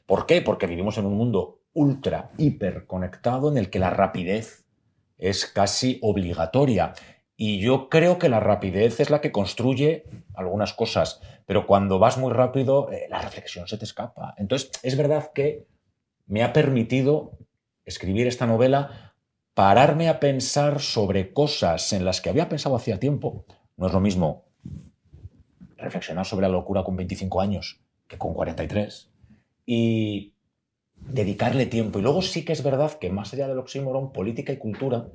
¿Por 0.04 0.26
qué? 0.26 0.42
Porque 0.42 0.66
vivimos 0.66 0.98
en 0.98 1.06
un 1.06 1.14
mundo 1.14 1.59
ultra, 1.72 2.30
hiper 2.36 2.86
conectado 2.86 3.50
en 3.50 3.56
el 3.56 3.70
que 3.70 3.78
la 3.78 3.90
rapidez 3.90 4.64
es 5.18 5.46
casi 5.46 5.98
obligatoria. 6.02 6.94
Y 7.36 7.60
yo 7.60 7.88
creo 7.88 8.18
que 8.18 8.28
la 8.28 8.40
rapidez 8.40 9.00
es 9.00 9.10
la 9.10 9.20
que 9.20 9.32
construye 9.32 10.04
algunas 10.34 10.74
cosas, 10.74 11.20
pero 11.46 11.66
cuando 11.66 11.98
vas 11.98 12.18
muy 12.18 12.32
rápido, 12.32 12.90
eh, 12.92 13.06
la 13.08 13.20
reflexión 13.20 13.66
se 13.66 13.78
te 13.78 13.84
escapa. 13.84 14.34
Entonces, 14.36 14.70
es 14.82 14.96
verdad 14.96 15.32
que 15.34 15.66
me 16.26 16.42
ha 16.42 16.52
permitido 16.52 17.38
escribir 17.84 18.26
esta 18.26 18.46
novela, 18.46 19.14
pararme 19.54 20.08
a 20.08 20.20
pensar 20.20 20.80
sobre 20.80 21.32
cosas 21.32 21.92
en 21.92 22.04
las 22.04 22.20
que 22.20 22.30
había 22.30 22.48
pensado 22.48 22.76
hacía 22.76 23.00
tiempo. 23.00 23.44
No 23.76 23.86
es 23.86 23.92
lo 23.92 24.00
mismo 24.00 24.44
reflexionar 25.76 26.26
sobre 26.26 26.46
la 26.46 26.52
locura 26.52 26.84
con 26.84 26.96
25 26.96 27.40
años 27.40 27.80
que 28.06 28.18
con 28.18 28.34
43. 28.34 29.10
Y 29.66 30.34
dedicarle 31.00 31.66
tiempo. 31.66 31.98
Y 31.98 32.02
luego 32.02 32.22
sí 32.22 32.44
que 32.44 32.52
es 32.52 32.62
verdad 32.62 32.98
que 32.98 33.10
más 33.10 33.32
allá 33.32 33.48
del 33.48 33.58
oxímoron, 33.58 34.12
política 34.12 34.52
y 34.52 34.58
cultura 34.58 35.08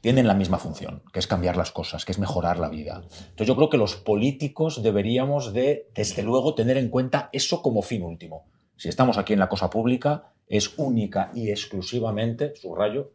tienen 0.00 0.26
la 0.26 0.34
misma 0.34 0.58
función, 0.58 1.02
que 1.12 1.18
es 1.18 1.26
cambiar 1.26 1.56
las 1.56 1.72
cosas, 1.72 2.04
que 2.04 2.12
es 2.12 2.18
mejorar 2.18 2.58
la 2.58 2.68
vida. 2.68 3.02
Entonces 3.02 3.46
yo 3.46 3.56
creo 3.56 3.70
que 3.70 3.78
los 3.78 3.96
políticos 3.96 4.82
deberíamos 4.82 5.54
de, 5.54 5.88
desde 5.94 6.22
luego, 6.22 6.54
tener 6.54 6.76
en 6.76 6.90
cuenta 6.90 7.30
eso 7.32 7.62
como 7.62 7.80
fin 7.80 8.02
último. 8.02 8.46
Si 8.76 8.88
estamos 8.88 9.16
aquí 9.16 9.32
en 9.32 9.38
la 9.38 9.48
cosa 9.48 9.70
pública, 9.70 10.34
es 10.46 10.78
única 10.78 11.30
y 11.34 11.50
exclusivamente, 11.50 12.54
subrayo, 12.56 13.12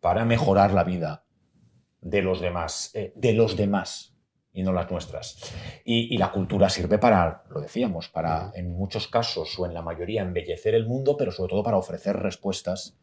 para 0.00 0.24
mejorar 0.24 0.74
la 0.74 0.84
vida 0.84 1.24
de 2.00 2.22
los 2.22 2.40
demás, 2.40 2.90
eh, 2.94 3.12
de 3.16 3.32
los 3.32 3.56
demás 3.56 4.15
y 4.56 4.62
no 4.62 4.72
las 4.72 4.90
nuestras. 4.90 5.38
Y, 5.84 6.12
y, 6.14 6.18
la 6.18 6.32
cultura 6.32 6.68
sirve 6.68 6.98
para, 6.98 7.44
lo 7.50 7.60
decíamos, 7.60 8.08
para 8.08 8.50
en 8.54 8.72
muchos 8.72 9.06
casos 9.06 9.58
o 9.58 9.66
en 9.66 9.74
la 9.74 9.82
mayoría 9.82 10.22
embellecer 10.22 10.74
el 10.74 10.86
mundo, 10.86 11.16
pero 11.16 11.30
sobre 11.30 11.50
todo 11.50 11.62
para 11.62 11.76
ofrecer 11.76 12.16
respuestas 12.16 12.96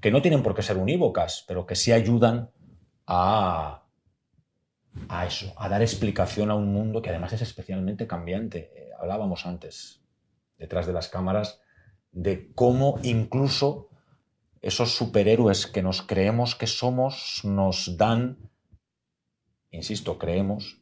que 0.00 0.10
no 0.10 0.20
tienen 0.20 0.42
por 0.42 0.54
qué 0.54 0.62
ser 0.62 0.76
unívocas, 0.76 1.44
pero 1.46 1.64
que 1.64 1.76
sí 1.76 1.92
ayudan 1.92 2.50
a, 3.06 3.84
a 5.08 5.26
eso, 5.26 5.54
a 5.56 5.68
dar 5.68 5.80
explicación 5.82 6.50
a 6.50 6.56
un 6.56 6.72
mundo 6.72 7.00
que 7.00 7.10
además 7.10 7.32
es 7.32 7.42
especialmente 7.42 8.08
cambiante. 8.08 8.72
Eh, 8.74 8.90
hablábamos 8.98 9.46
antes, 9.46 10.02
detrás 10.58 10.86
de 10.86 10.92
las 10.92 11.08
cámaras, 11.08 11.60
de 12.10 12.52
cómo 12.54 12.98
incluso 13.04 13.88
esos 14.60 14.96
superhéroes 14.96 15.68
que 15.68 15.82
nos 15.82 16.02
creemos 16.02 16.56
que 16.56 16.66
somos 16.66 17.40
nos 17.44 17.96
dan, 17.96 18.50
insisto, 19.72 20.18
creemos, 20.18 20.78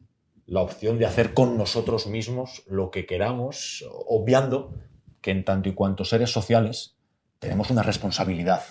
la 0.46 0.60
opción 0.60 0.98
de 0.98 1.06
hacer 1.06 1.32
con 1.32 1.56
nosotros 1.56 2.06
mismos 2.06 2.64
lo 2.66 2.90
que 2.90 3.06
queramos, 3.06 3.84
obviando 4.06 4.74
que 5.20 5.30
en 5.30 5.44
tanto 5.44 5.68
y 5.68 5.74
cuanto 5.74 6.04
seres 6.04 6.30
sociales 6.30 6.96
tenemos 7.38 7.70
una 7.70 7.82
responsabilidad 7.82 8.62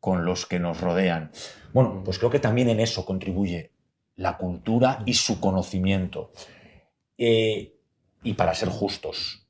con 0.00 0.24
los 0.24 0.46
que 0.46 0.58
nos 0.58 0.80
rodean. 0.80 1.30
Bueno, 1.72 2.02
pues 2.04 2.18
creo 2.18 2.30
que 2.30 2.40
también 2.40 2.68
en 2.68 2.80
eso 2.80 3.04
contribuye 3.04 3.72
la 4.16 4.36
cultura 4.36 5.02
y 5.06 5.14
su 5.14 5.40
conocimiento. 5.40 6.32
Eh, 7.16 7.76
y 8.22 8.34
para 8.34 8.54
ser 8.54 8.68
justos, 8.68 9.46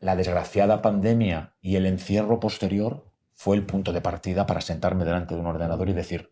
la 0.00 0.16
desgraciada 0.16 0.82
pandemia 0.82 1.54
y 1.60 1.76
el 1.76 1.86
encierro 1.86 2.40
posterior 2.40 3.10
fue 3.32 3.56
el 3.56 3.64
punto 3.64 3.92
de 3.92 4.00
partida 4.00 4.46
para 4.46 4.60
sentarme 4.60 5.04
delante 5.04 5.34
de 5.34 5.40
un 5.40 5.46
ordenador 5.46 5.88
y 5.88 5.92
decir, 5.92 6.30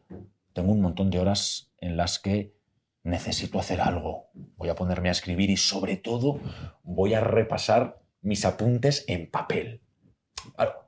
tengo 0.52 0.72
un 0.72 0.80
montón 0.80 1.10
de 1.10 1.20
horas 1.20 1.72
en 1.78 1.96
las 1.96 2.18
que 2.18 2.54
necesito 3.02 3.58
hacer 3.58 3.80
algo, 3.80 4.30
voy 4.56 4.68
a 4.68 4.74
ponerme 4.74 5.08
a 5.08 5.12
escribir 5.12 5.50
y 5.50 5.56
sobre 5.56 5.96
todo 5.96 6.40
voy 6.82 7.14
a 7.14 7.20
repasar 7.20 8.00
mis 8.22 8.44
apuntes 8.44 9.04
en 9.08 9.30
papel. 9.30 9.82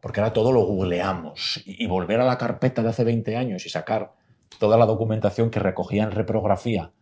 Porque 0.00 0.20
ahora 0.20 0.32
todo 0.32 0.52
lo 0.52 0.64
googleamos. 0.64 1.62
Y 1.66 1.86
volver 1.86 2.20
a 2.20 2.24
la 2.24 2.38
carpeta 2.38 2.82
de 2.82 2.88
hace 2.88 3.04
20 3.04 3.36
años 3.36 3.66
y 3.66 3.68
sacar 3.68 4.12
toda 4.58 4.76
la 4.76 4.86
documentación 4.86 5.50
que 5.50 5.60
recogía 5.60 6.02
en 6.04 6.10
reprografía 6.10 6.92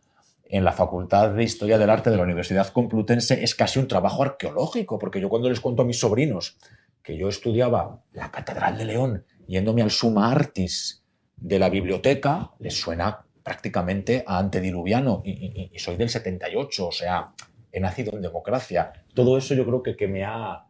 en 0.44 0.64
la 0.64 0.72
Facultad 0.72 1.30
de 1.30 1.44
Historia 1.44 1.78
del 1.78 1.90
Arte 1.90 2.10
de 2.10 2.16
la 2.16 2.24
Universidad 2.24 2.72
Complutense 2.72 3.44
es 3.44 3.54
casi 3.54 3.78
un 3.78 3.86
trabajo 3.86 4.22
arqueológico, 4.22 4.98
porque 4.98 5.20
yo 5.20 5.28
cuando 5.28 5.48
les 5.48 5.60
cuento 5.60 5.82
a 5.82 5.84
mis 5.84 6.00
sobrinos 6.00 6.58
que 7.02 7.16
yo 7.16 7.28
estudiaba 7.28 8.02
la 8.12 8.30
Catedral 8.30 8.76
de 8.76 8.84
León 8.84 9.24
yéndome 9.46 9.82
al 9.82 9.90
Suma 9.90 10.30
Artis 10.30 11.04
de 11.36 11.58
la 11.58 11.70
biblioteca, 11.70 12.50
les 12.58 12.74
suena 12.74 13.26
prácticamente 13.42 14.24
a 14.26 14.38
antediluviano 14.38 15.22
y, 15.24 15.70
y 15.72 15.78
soy 15.78 15.96
del 15.96 16.10
78, 16.10 16.86
o 16.86 16.92
sea, 16.92 17.32
he 17.72 17.80
nacido 17.80 18.14
en 18.14 18.22
democracia. 18.22 18.92
Todo 19.14 19.38
eso 19.38 19.54
yo 19.54 19.64
creo 19.64 19.82
que, 19.82 19.96
que 19.96 20.08
me 20.08 20.24
ha 20.24 20.66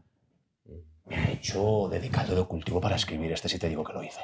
me 1.10 1.16
ha 1.16 1.32
hecho 1.32 1.88
dedicarlo 1.90 2.36
de 2.36 2.44
cultivo 2.44 2.80
para 2.80 2.96
escribir. 2.96 3.32
Este 3.32 3.48
sí 3.48 3.58
te 3.58 3.68
digo 3.68 3.84
que 3.84 3.92
lo 3.92 4.02
hice. 4.02 4.20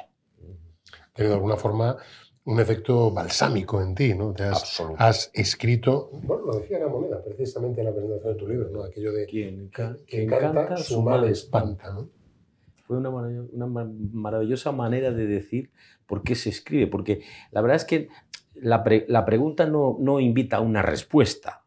Tiene 1.13 1.29
de 1.29 1.35
alguna 1.35 1.57
forma 1.57 1.97
un 2.45 2.59
efecto 2.61 3.11
balsámico 3.11 3.81
en 3.81 3.93
ti, 3.93 4.13
¿no? 4.13 4.33
Te 4.33 4.43
has, 4.43 4.81
has, 4.97 5.29
escrito, 5.33 6.09
bueno, 6.23 6.45
lo 6.45 6.59
decía 6.59 6.79
la 6.79 6.87
moneda 6.87 7.21
precisamente 7.21 7.81
en 7.81 7.87
la 7.87 7.93
presentación 7.93 8.33
de 8.33 8.39
tu 8.39 8.47
libro, 8.47 8.69
¿no? 8.69 8.83
Aquello 8.83 9.11
de 9.11 9.25
quien, 9.25 9.69
quien 10.07 10.29
canta, 10.29 10.77
su 10.77 11.01
mal 11.01 11.25
espanta, 11.25 11.91
¿no? 11.91 12.09
Fue 12.85 12.95
una, 12.95 13.09
una 13.09 13.67
maravillosa 14.13 14.71
manera 14.71 15.11
de 15.11 15.27
decir 15.27 15.71
por 16.05 16.23
qué 16.23 16.35
se 16.35 16.49
escribe, 16.49 16.87
porque 16.87 17.21
la 17.51 17.59
verdad 17.59 17.75
es 17.75 17.83
que 17.83 18.07
la, 18.61 18.83
pre, 18.83 19.05
la 19.07 19.25
pregunta 19.25 19.65
no, 19.65 20.19
invita 20.19 20.57
a 20.57 20.61
una 20.61 20.81
respuesta, 20.81 21.63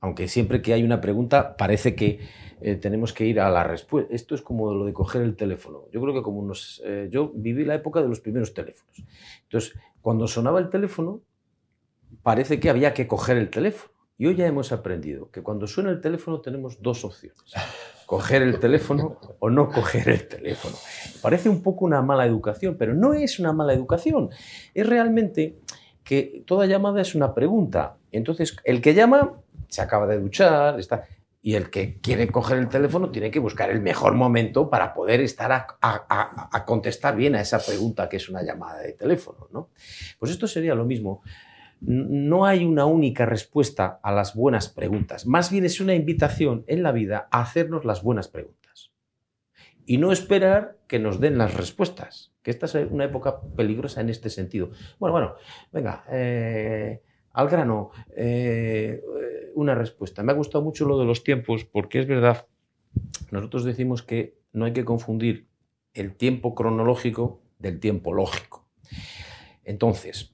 aunque 0.00 0.28
siempre 0.28 0.62
que 0.62 0.72
hay 0.72 0.82
una 0.82 1.00
pregunta 1.00 1.56
parece 1.56 1.94
que 1.94 2.20
eh, 2.60 2.76
tenemos 2.76 3.12
que 3.12 3.24
ir 3.24 3.40
a 3.40 3.50
la 3.50 3.64
respuesta. 3.64 4.14
Esto 4.14 4.34
es 4.34 4.42
como 4.42 4.72
lo 4.72 4.84
de 4.84 4.92
coger 4.92 5.22
el 5.22 5.36
teléfono. 5.36 5.84
Yo 5.92 6.00
creo 6.00 6.14
que 6.14 6.22
como. 6.22 6.52
Eh, 6.84 7.08
yo 7.10 7.32
viví 7.34 7.64
la 7.64 7.74
época 7.74 8.02
de 8.02 8.08
los 8.08 8.20
primeros 8.20 8.54
teléfonos. 8.54 9.02
Entonces, 9.44 9.74
cuando 10.00 10.26
sonaba 10.26 10.58
el 10.58 10.70
teléfono, 10.70 11.20
parece 12.22 12.60
que 12.60 12.70
había 12.70 12.94
que 12.94 13.06
coger 13.06 13.36
el 13.36 13.50
teléfono. 13.50 13.92
Y 14.20 14.26
hoy 14.26 14.34
ya 14.34 14.46
hemos 14.48 14.72
aprendido 14.72 15.30
que 15.30 15.42
cuando 15.42 15.68
suena 15.68 15.90
el 15.90 16.00
teléfono 16.00 16.40
tenemos 16.40 16.82
dos 16.82 17.04
opciones. 17.04 17.38
Coger 18.04 18.42
el 18.42 18.58
teléfono 18.58 19.16
o 19.38 19.48
no 19.48 19.68
coger 19.68 20.08
el 20.08 20.26
teléfono. 20.26 20.74
Parece 21.22 21.48
un 21.48 21.62
poco 21.62 21.84
una 21.84 22.02
mala 22.02 22.26
educación, 22.26 22.76
pero 22.76 22.94
no 22.94 23.14
es 23.14 23.38
una 23.38 23.52
mala 23.52 23.74
educación. 23.74 24.30
Es 24.74 24.84
realmente 24.84 25.60
que 26.08 26.42
toda 26.46 26.64
llamada 26.64 27.02
es 27.02 27.14
una 27.14 27.34
pregunta. 27.34 27.98
Entonces, 28.12 28.56
el 28.64 28.80
que 28.80 28.94
llama 28.94 29.34
se 29.68 29.82
acaba 29.82 30.06
de 30.06 30.18
duchar, 30.18 30.80
está 30.80 31.04
y 31.42 31.54
el 31.54 31.68
que 31.68 32.00
quiere 32.00 32.28
coger 32.28 32.56
el 32.56 32.70
teléfono 32.70 33.10
tiene 33.10 33.30
que 33.30 33.38
buscar 33.38 33.70
el 33.70 33.82
mejor 33.82 34.14
momento 34.14 34.70
para 34.70 34.94
poder 34.94 35.20
estar 35.20 35.52
a, 35.52 36.64
contestar 36.64 37.14
bien 37.14 37.36
a 37.36 37.42
esa 37.42 37.58
pregunta 37.58 38.08
que 38.08 38.16
es 38.16 38.30
una 38.30 38.42
llamada 38.42 38.80
de 38.80 38.94
teléfono. 38.94 39.48
¿no? 39.52 39.68
Pues 40.18 40.32
esto 40.32 40.48
sería 40.48 40.74
lo 40.74 40.86
mismo. 40.86 41.22
No 41.80 42.46
hay 42.46 42.64
una 42.64 42.86
única 42.86 43.26
respuesta 43.26 44.00
a 44.02 44.10
las 44.10 44.34
buenas 44.34 44.70
preguntas. 44.70 45.26
Más 45.26 45.52
bien 45.52 45.66
es 45.66 45.78
una 45.78 45.94
invitación 45.94 46.64
en 46.68 46.82
la 46.82 46.90
vida 46.90 47.28
a 47.30 47.42
hacernos 47.42 47.84
las 47.84 48.02
buenas 48.02 48.28
preguntas. 48.28 48.90
Y 49.84 49.98
no 49.98 50.10
esperar 50.10 50.78
que 50.86 50.98
nos 50.98 51.20
den 51.20 51.36
las 51.36 51.52
respuestas. 51.54 52.32
Esta 52.50 52.66
es 52.66 52.74
una 52.90 53.04
época 53.04 53.40
peligrosa 53.40 54.00
en 54.00 54.10
este 54.10 54.30
sentido. 54.30 54.70
Bueno, 54.98 55.12
bueno, 55.12 55.34
venga, 55.72 56.04
eh, 56.10 57.02
al 57.32 57.48
grano. 57.48 57.90
Eh, 58.16 59.02
una 59.58 59.74
respuesta. 59.74 60.22
Me 60.22 60.32
ha 60.32 60.36
gustado 60.36 60.62
mucho 60.62 60.86
lo 60.86 60.98
de 60.98 61.04
los 61.04 61.24
tiempos 61.24 61.64
porque 61.64 61.98
es 61.98 62.06
verdad, 62.06 62.46
nosotros 63.30 63.64
decimos 63.64 64.02
que 64.02 64.38
no 64.52 64.64
hay 64.64 64.72
que 64.72 64.84
confundir 64.84 65.48
el 65.94 66.14
tiempo 66.14 66.54
cronológico 66.54 67.40
del 67.58 67.80
tiempo 67.80 68.12
lógico. 68.14 68.66
Entonces, 69.64 70.32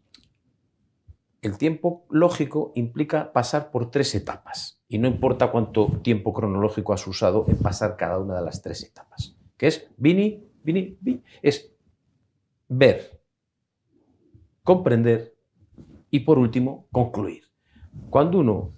el 1.41 1.57
tiempo 1.57 2.05
lógico 2.11 2.73
implica 2.75 3.33
pasar 3.33 3.71
por 3.71 3.91
tres 3.91 4.15
etapas 4.15 4.83
y 4.89 4.99
no 4.99 5.09
importa 5.09 5.51
cuánto 5.51 5.87
tiempo 6.03 6.33
cronológico 6.33 6.93
has 6.93 7.07
usado 7.07 7.47
en 7.49 7.57
pasar 7.57 7.97
cada 7.97 8.19
una 8.19 8.37
de 8.37 8.45
las 8.45 8.63
tres 8.63 8.83
etapas, 8.83 9.37
que 9.57 9.69
es 9.69 9.89
vini, 9.97 10.45
vini, 10.63 10.99
vini, 11.01 11.23
es 11.43 11.74
ver, 12.69 13.23
comprender 14.63 15.35
y 16.11 16.21
por 16.21 16.39
último 16.39 16.89
concluir. 16.93 17.45
Cuando 18.11 18.39
uno 18.39 18.75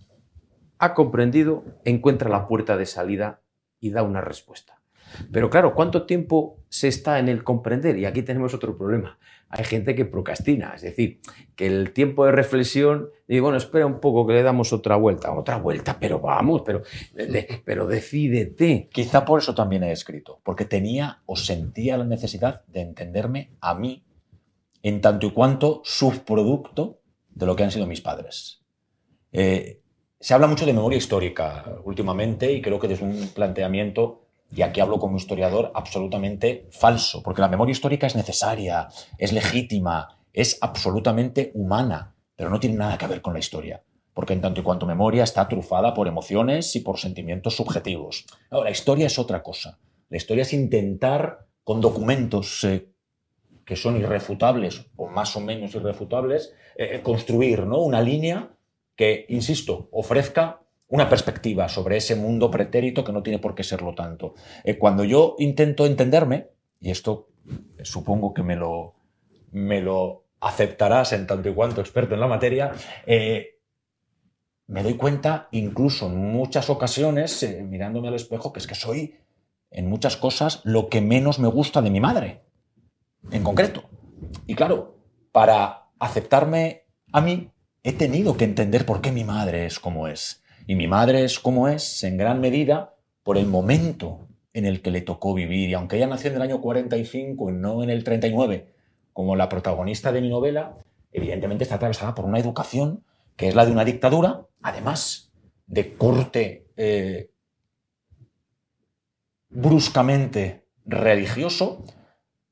ha 0.79 0.95
comprendido, 0.95 1.65
encuentra 1.85 2.29
la 2.29 2.47
puerta 2.47 2.77
de 2.77 2.87
salida 2.87 3.43
y 3.81 3.91
da 3.91 4.03
una 4.03 4.21
respuesta. 4.21 4.83
Pero 5.33 5.51
claro, 5.51 5.75
¿cuánto 5.75 6.07
tiempo 6.07 6.59
se 6.69 6.89
está 6.89 7.19
en 7.19 7.29
el 7.29 7.45
comprender? 7.45 7.99
Y 7.99 8.05
aquí 8.05 8.23
tenemos 8.23 8.55
otro 8.55 8.77
problema. 8.77 9.19
Hay 9.49 9.65
gente 9.65 9.95
que 9.95 10.05
procrastina, 10.05 10.73
es 10.75 10.83
decir, 10.83 11.21
que 11.55 11.67
el 11.67 11.93
tiempo 11.93 12.27
de 12.27 12.33
reflexión, 12.33 13.11
digo, 13.29 13.45
bueno, 13.45 13.59
espera 13.59 13.87
un 13.87 14.01
poco 14.01 14.27
que 14.27 14.35
le 14.35 14.43
damos 14.43 14.73
otra 14.73 14.97
vuelta, 14.97 15.33
otra 15.33 15.59
vuelta, 15.59 15.99
pero 16.01 16.19
vamos, 16.19 16.63
pero, 16.67 16.83
pero 17.65 17.87
decídete. 17.87 18.89
Quizá 18.93 19.25
por 19.25 19.41
eso 19.41 19.55
también 19.55 19.85
he 19.85 19.93
escrito, 19.93 20.41
porque 20.43 20.65
tenía 20.65 21.23
o 21.27 21.37
sentía 21.37 21.97
la 21.97 22.05
necesidad 22.05 22.65
de 22.67 22.81
entenderme 22.81 23.53
a 23.61 23.75
mí 23.75 24.05
en 24.83 25.01
tanto 25.01 25.27
y 25.27 25.31
cuanto 25.31 25.81
subproducto 25.85 27.01
de 27.31 27.47
lo 27.47 27.55
que 27.55 27.65
han 27.65 27.71
sido 27.71 27.87
mis 27.87 28.01
padres. 28.01 28.63
Eh, 29.33 29.81
se 30.19 30.35
habla 30.35 30.47
mucho 30.47 30.65
de 30.65 30.73
memoria 30.73 30.97
histórica 30.97 31.77
últimamente 31.85 32.53
y 32.53 32.63
creo 32.63 32.81
que 32.81 32.89
desde 32.89 33.05
un 33.05 33.29
planteamiento, 33.35 34.26
y 34.55 34.63
aquí 34.63 34.81
hablo 34.81 34.99
como 34.99 35.17
historiador, 35.17 35.73
absolutamente 35.75 36.67
falso, 36.71 37.23
porque 37.23 37.41
la 37.41 37.49
memoria 37.49 37.73
histórica 37.73 38.07
es 38.07 38.17
necesaria, 38.17 38.89
es 39.19 39.33
legítima, 39.33 40.19
es 40.33 40.59
absolutamente 40.61 41.51
humana, 41.55 42.15
pero 42.37 42.51
no 42.51 42.61
tiene 42.61 42.77
nada 42.77 42.99
que 42.99 43.07
ver 43.07 43.23
con 43.23 43.33
la 43.33 43.39
historia, 43.39 43.83
porque 44.15 44.35
en 44.35 44.41
tanto 44.41 44.61
y 44.61 44.63
cuanto 44.63 44.87
memoria 44.87 45.25
está 45.25 45.49
trufada 45.49 45.95
por 45.95 46.09
emociones 46.09 46.75
y 46.77 46.81
por 46.81 46.99
sentimientos 46.99 47.57
subjetivos. 47.57 48.27
la 48.51 48.71
historia 48.71 49.07
es 49.07 49.19
otra 49.19 49.43
cosa. 49.43 49.79
La 50.09 50.17
historia 50.17 50.43
es 50.43 50.53
intentar, 50.53 51.47
con 51.65 51.81
documentos 51.81 52.63
eh, 52.65 52.93
que 53.65 53.75
son 53.75 53.97
irrefutables 53.97 54.87
o 54.95 55.09
más 55.09 55.35
o 55.37 55.41
menos 55.41 55.75
irrefutables, 55.75 56.55
eh, 56.77 57.01
construir 57.03 57.67
¿no? 57.67 57.79
una 57.81 58.01
línea 58.01 58.57
que, 58.95 59.27
insisto, 59.29 59.89
ofrezca 59.91 60.63
una 60.89 61.09
perspectiva 61.09 61.69
sobre 61.69 61.97
ese 61.97 62.15
mundo 62.15 62.51
pretérito 62.51 63.05
que 63.05 63.13
no 63.13 63.23
tiene 63.23 63.39
por 63.39 63.55
qué 63.55 63.65
serlo 63.65 63.95
tanto. 63.95 64.35
Eh, 64.65 64.79
cuando 64.79 65.05
yo 65.05 65.35
intento 65.39 65.87
entenderme, 65.87 66.49
y 66.81 66.91
esto 66.91 67.29
eh, 67.79 67.85
supongo 67.85 68.33
que 68.33 68.43
me 68.43 68.57
lo, 68.57 68.95
me 69.51 69.81
lo 69.81 70.25
aceptarás 70.41 71.13
en 71.13 71.27
tanto 71.27 71.49
y 71.49 71.55
cuanto 71.55 71.81
experto 71.81 72.15
en 72.15 72.21
la 72.21 72.29
materia, 72.29 72.73
eh, 73.07 73.59
me 74.69 74.83
doy 74.83 74.95
cuenta, 74.95 75.49
incluso 75.53 76.07
en 76.07 76.17
muchas 76.33 76.71
ocasiones, 76.71 77.49
mirándome 77.65 78.09
al 78.09 78.15
espejo, 78.15 78.53
que 78.53 78.59
es 78.59 78.67
que 78.67 78.75
soy 78.75 79.17
en 79.71 79.89
muchas 79.89 80.17
cosas 80.17 80.61
lo 80.65 80.89
que 80.89 81.01
menos 81.01 81.39
me 81.39 81.49
gusta 81.49 81.83
de 81.83 81.91
mi 81.91 82.01
madre, 82.01 82.43
en 83.31 83.45
concreto. 83.45 83.85
Y 84.47 84.55
claro, 84.55 84.99
para 85.31 85.89
aceptarme 85.99 86.85
a 87.13 87.21
mí, 87.21 87.51
he 87.83 87.93
tenido 87.93 88.37
que 88.37 88.45
entender 88.45 88.85
por 88.85 89.01
qué 89.01 89.13
mi 89.13 89.23
madre 89.23 89.67
es 89.67 89.79
como 89.79 90.09
es. 90.09 90.43
Y 90.67 90.75
mi 90.75 90.89
madre 90.89 91.25
es 91.25 91.39
como 91.39 91.69
es 91.69 92.03
en 92.03 92.17
gran 92.17 92.41
medida 92.41 92.95
por 93.23 93.39
el 93.39 93.47
momento 93.47 94.29
en 94.53 94.67
el 94.67 94.83
que 94.83 94.91
le 94.91 95.01
tocó 95.01 95.33
vivir. 95.33 95.71
Y 95.71 95.75
aunque 95.75 95.97
ella 95.97 96.09
nació 96.09 96.31
en 96.31 96.37
el 96.37 96.43
año 96.43 96.61
45 96.61 97.51
y 97.51 97.53
no 97.53 97.83
en 97.83 97.91
el 97.91 98.03
39, 98.03 98.75
como 99.13 99.37
la 99.37 99.49
protagonista 99.49 100.13
de 100.13 100.21
mi 100.21 100.29
novela, 100.29 100.77
evidentemente 101.13 101.65
está 101.65 101.77
atravesada 101.77 102.15
por 102.15 102.25
una 102.25 102.39
educación 102.39 103.05
que 103.37 103.49
es 103.49 103.55
la 103.55 103.65
de 103.65 103.73
una 103.73 103.85
dictadura, 103.85 104.47
además 104.63 105.31
de 105.67 105.95
corte 105.95 106.67
eh, 106.77 107.31
bruscamente 109.51 110.67
religioso, 110.85 111.85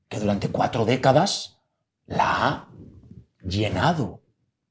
que 0.09 0.21
durante 0.21 0.49
cuatro 0.49 0.85
décadas 0.85 1.59
la 2.07 2.47
ha 2.47 2.69
llenado 3.43 4.21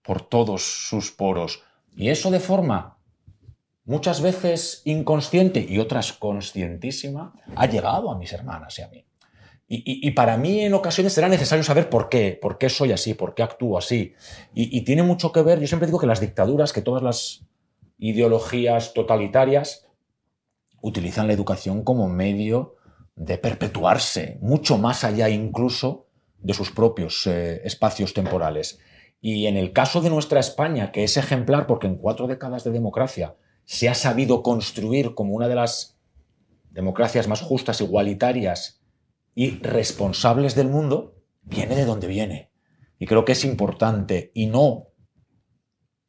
por 0.02 0.22
todos 0.22 0.88
sus 0.88 1.12
poros. 1.12 1.64
Y 1.96 2.10
eso 2.10 2.32
de 2.32 2.40
forma 2.40 3.00
muchas 3.86 4.22
veces 4.22 4.82
inconsciente 4.86 5.66
y 5.68 5.80
otras 5.80 6.14
conscientísima, 6.14 7.34
ha 7.56 7.68
llegado 7.68 8.12
a 8.12 8.18
mis 8.18 8.32
hermanas 8.34 8.80
y 8.80 8.82
a 8.82 8.88
mí. 8.88 9.06
Y, 9.76 10.12
para 10.12 10.38
mí 10.38 10.60
en 10.60 10.76
ocasiones 10.76 11.14
será 11.14 11.30
necesario 11.30 11.64
saber 11.64 11.90
por 11.90 12.08
qué, 12.08 12.38
por 12.40 12.60
qué 12.60 12.70
soy 12.70 12.92
así, 12.92 13.16
por 13.16 13.34
qué 13.34 13.42
actúo 13.42 13.78
así. 13.78 14.14
Y, 14.54 14.82
tiene 14.82 15.02
mucho 15.02 15.32
que 15.32 15.42
ver, 15.42 15.60
yo 15.60 15.68
siempre 15.68 15.88
digo 15.88 16.00
que 16.00 16.06
las 16.06 16.20
dictaduras, 16.20 16.74
que 16.74 16.84
todas 16.84 17.02
las 17.02 17.46
ideologías 17.98 18.94
totalitarias 18.94 19.88
utilizan 20.82 21.26
la 21.26 21.34
educación 21.34 21.84
como 21.84 22.08
medio 22.08 22.76
de 23.16 23.40
perpetuarse, 23.40 24.38
mucho 24.42 24.78
más 24.78 25.04
allá 25.04 25.30
incluso 25.30 26.08
de 26.38 26.54
sus 26.54 26.70
propios 26.72 27.26
eh, 27.26 27.62
espacios 27.64 28.14
temporales. 28.14 28.80
Y 29.22 29.48
en 29.48 29.58
el 29.58 29.72
caso 29.72 30.02
de 30.02 30.10
nuestra 30.10 30.40
España, 30.40 30.92
que 30.92 31.04
es 31.04 31.18
ejemplar 31.18 31.66
porque 31.66 31.88
en 31.88 31.96
cuatro 31.96 32.28
décadas 32.28 32.64
de 32.64 32.72
democracia 32.72 33.36
se 33.66 33.90
ha 33.90 33.94
sabido 33.94 34.44
construir 34.44 35.16
como 35.16 35.34
una 35.34 35.48
de 35.48 35.56
las 35.56 36.00
democracias 36.72 37.28
más 37.28 37.42
justas, 37.42 37.82
igualitarias 37.82 38.82
y 39.36 39.58
responsables 39.60 40.56
del 40.56 40.68
mundo, 40.68 41.16
viene 41.44 41.76
de 41.76 41.86
donde 41.86 42.08
viene. 42.08 42.52
Y 43.00 43.06
creo 43.06 43.26
que 43.26 43.34
es 43.34 43.46
importante, 43.46 44.32
y 44.34 44.48
no 44.48 44.88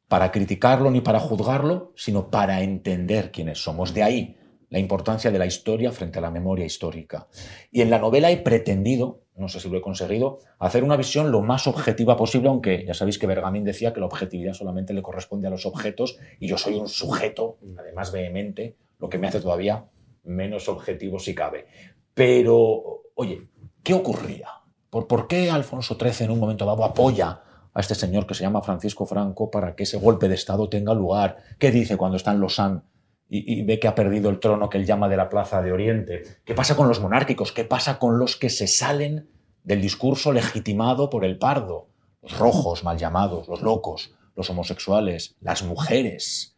para 0.07 0.31
criticarlo 0.31 0.91
ni 0.91 1.01
para 1.01 1.19
juzgarlo, 1.19 1.93
sino 1.95 2.29
para 2.29 2.61
entender 2.61 3.31
quiénes 3.31 3.63
somos. 3.63 3.93
De 3.93 4.03
ahí 4.03 4.37
la 4.75 4.81
importancia 4.81 5.31
de 5.31 5.39
la 5.39 5.45
historia 5.45 5.93
frente 5.93 6.19
a 6.19 6.21
la 6.21 6.29
memoria 6.29 6.65
histórica. 6.65 7.29
Y 7.71 7.79
en 7.79 7.89
la 7.89 7.97
novela 7.97 8.29
he 8.29 8.35
pretendido, 8.35 9.21
no 9.37 9.47
sé 9.47 9.61
si 9.61 9.69
lo 9.69 9.77
he 9.77 9.81
conseguido, 9.81 10.39
hacer 10.59 10.83
una 10.83 10.97
visión 10.97 11.31
lo 11.31 11.41
más 11.41 11.65
objetiva 11.65 12.17
posible, 12.17 12.49
aunque 12.49 12.83
ya 12.85 12.93
sabéis 12.93 13.17
que 13.17 13.25
Bergamín 13.25 13.63
decía 13.63 13.93
que 13.93 14.01
la 14.01 14.07
objetividad 14.07 14.51
solamente 14.51 14.93
le 14.93 15.01
corresponde 15.01 15.47
a 15.47 15.49
los 15.49 15.65
objetos 15.65 16.19
y 16.41 16.49
yo 16.49 16.57
soy 16.57 16.73
un 16.73 16.89
sujeto, 16.89 17.57
además 17.79 18.11
vehemente, 18.11 18.75
lo 18.99 19.07
que 19.07 19.17
me 19.17 19.27
hace 19.27 19.39
todavía 19.39 19.85
menos 20.25 20.67
objetivo 20.67 21.19
si 21.19 21.33
cabe. 21.33 21.67
Pero, 22.13 23.03
oye, 23.15 23.47
¿qué 23.81 23.93
ocurría? 23.93 24.49
¿Por, 24.89 25.07
¿Por 25.07 25.29
qué 25.29 25.49
Alfonso 25.51 25.95
XIII 25.97 26.25
en 26.25 26.31
un 26.31 26.39
momento 26.39 26.65
dado 26.65 26.83
apoya 26.83 27.43
a 27.73 27.79
este 27.79 27.95
señor 27.95 28.27
que 28.27 28.33
se 28.33 28.43
llama 28.43 28.61
Francisco 28.61 29.05
Franco 29.05 29.49
para 29.49 29.73
que 29.73 29.83
ese 29.83 29.99
golpe 29.99 30.27
de 30.27 30.35
Estado 30.35 30.67
tenga 30.67 30.93
lugar? 30.93 31.37
¿Qué 31.59 31.71
dice 31.71 31.95
cuando 31.95 32.17
está 32.17 32.33
en 32.33 32.41
Lausanne 32.41 32.81
y, 33.27 33.63
ve 33.63 33.79
que 33.79 33.87
ha 33.87 33.95
perdido 33.95 34.29
el 34.29 34.39
trono 34.39 34.69
que 34.69 34.77
él 34.77 34.85
llama 34.85 35.09
de 35.09 35.17
la 35.17 35.29
Plaza 35.29 35.61
de 35.61 35.71
Oriente. 35.71 36.23
¿Qué 36.45 36.53
pasa 36.53 36.75
con 36.75 36.87
los 36.87 36.99
monárquicos? 36.99 37.51
¿Qué 37.51 37.63
pasa 37.63 37.97
con 37.97 38.19
los 38.19 38.35
que 38.35 38.49
se 38.49 38.67
salen 38.67 39.29
del 39.63 39.81
discurso 39.81 40.31
legitimado 40.31 41.09
por 41.09 41.25
el 41.25 41.37
pardo? 41.37 41.89
Los 42.21 42.37
rojos, 42.37 42.83
mal 42.83 42.97
llamados, 42.97 43.47
los 43.47 43.61
locos, 43.61 44.13
los 44.35 44.49
homosexuales, 44.49 45.35
las 45.41 45.63
mujeres, 45.63 46.55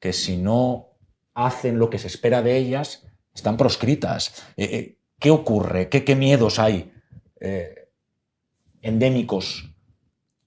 que 0.00 0.12
si 0.12 0.36
no 0.36 0.88
hacen 1.34 1.78
lo 1.78 1.88
que 1.88 1.98
se 1.98 2.08
espera 2.08 2.42
de 2.42 2.56
ellas, 2.56 3.06
están 3.34 3.56
proscritas. 3.56 4.44
Eh, 4.56 4.64
eh, 4.64 4.98
¿Qué 5.18 5.30
ocurre? 5.30 5.88
¿Qué, 5.88 6.16
miedos 6.16 6.58
hay 6.58 6.92
eh, 7.40 7.88
endémicos 8.80 9.72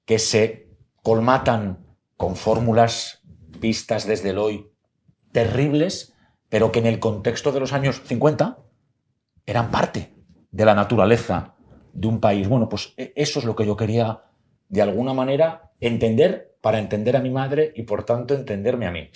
que 0.04 0.20
se 0.20 0.70
colmatan 1.02 1.86
con 2.18 2.36
fórmulas 2.36 3.22
vistas 3.60 4.06
desde 4.06 4.32
el 4.32 4.38
hoy 4.38 4.75
terribles, 5.36 6.13
pero 6.48 6.71
que 6.71 6.80
en 6.80 6.86
el 6.86 7.00
contexto 7.00 7.52
de 7.52 7.60
los 7.60 7.74
años 7.74 8.02
50 8.06 8.58
eran 9.45 9.69
parte 9.69 10.13
de 10.50 10.63
la 10.63 10.74
naturaleza 10.74 11.56
de 11.91 12.08
un 12.08 12.21
país. 12.21 12.48
Bueno, 12.48 12.69
pues 12.69 12.93
e, 12.95 13.12
eso 13.17 13.39
es 13.39 13.45
lo 13.45 13.54
que 13.54 13.65
yo 13.65 13.76
quería, 13.76 14.21
de 14.69 14.82
alguna 14.82 15.13
manera, 15.13 15.74
entender 15.82 16.56
para 16.62 16.80
entender 16.80 17.17
a 17.17 17.19
mi 17.19 17.32
madre 17.32 17.74
y, 17.76 17.84
por 17.84 18.06
tanto, 18.06 18.34
entenderme 18.34 18.88
a 18.88 18.91
mí. 18.91 19.10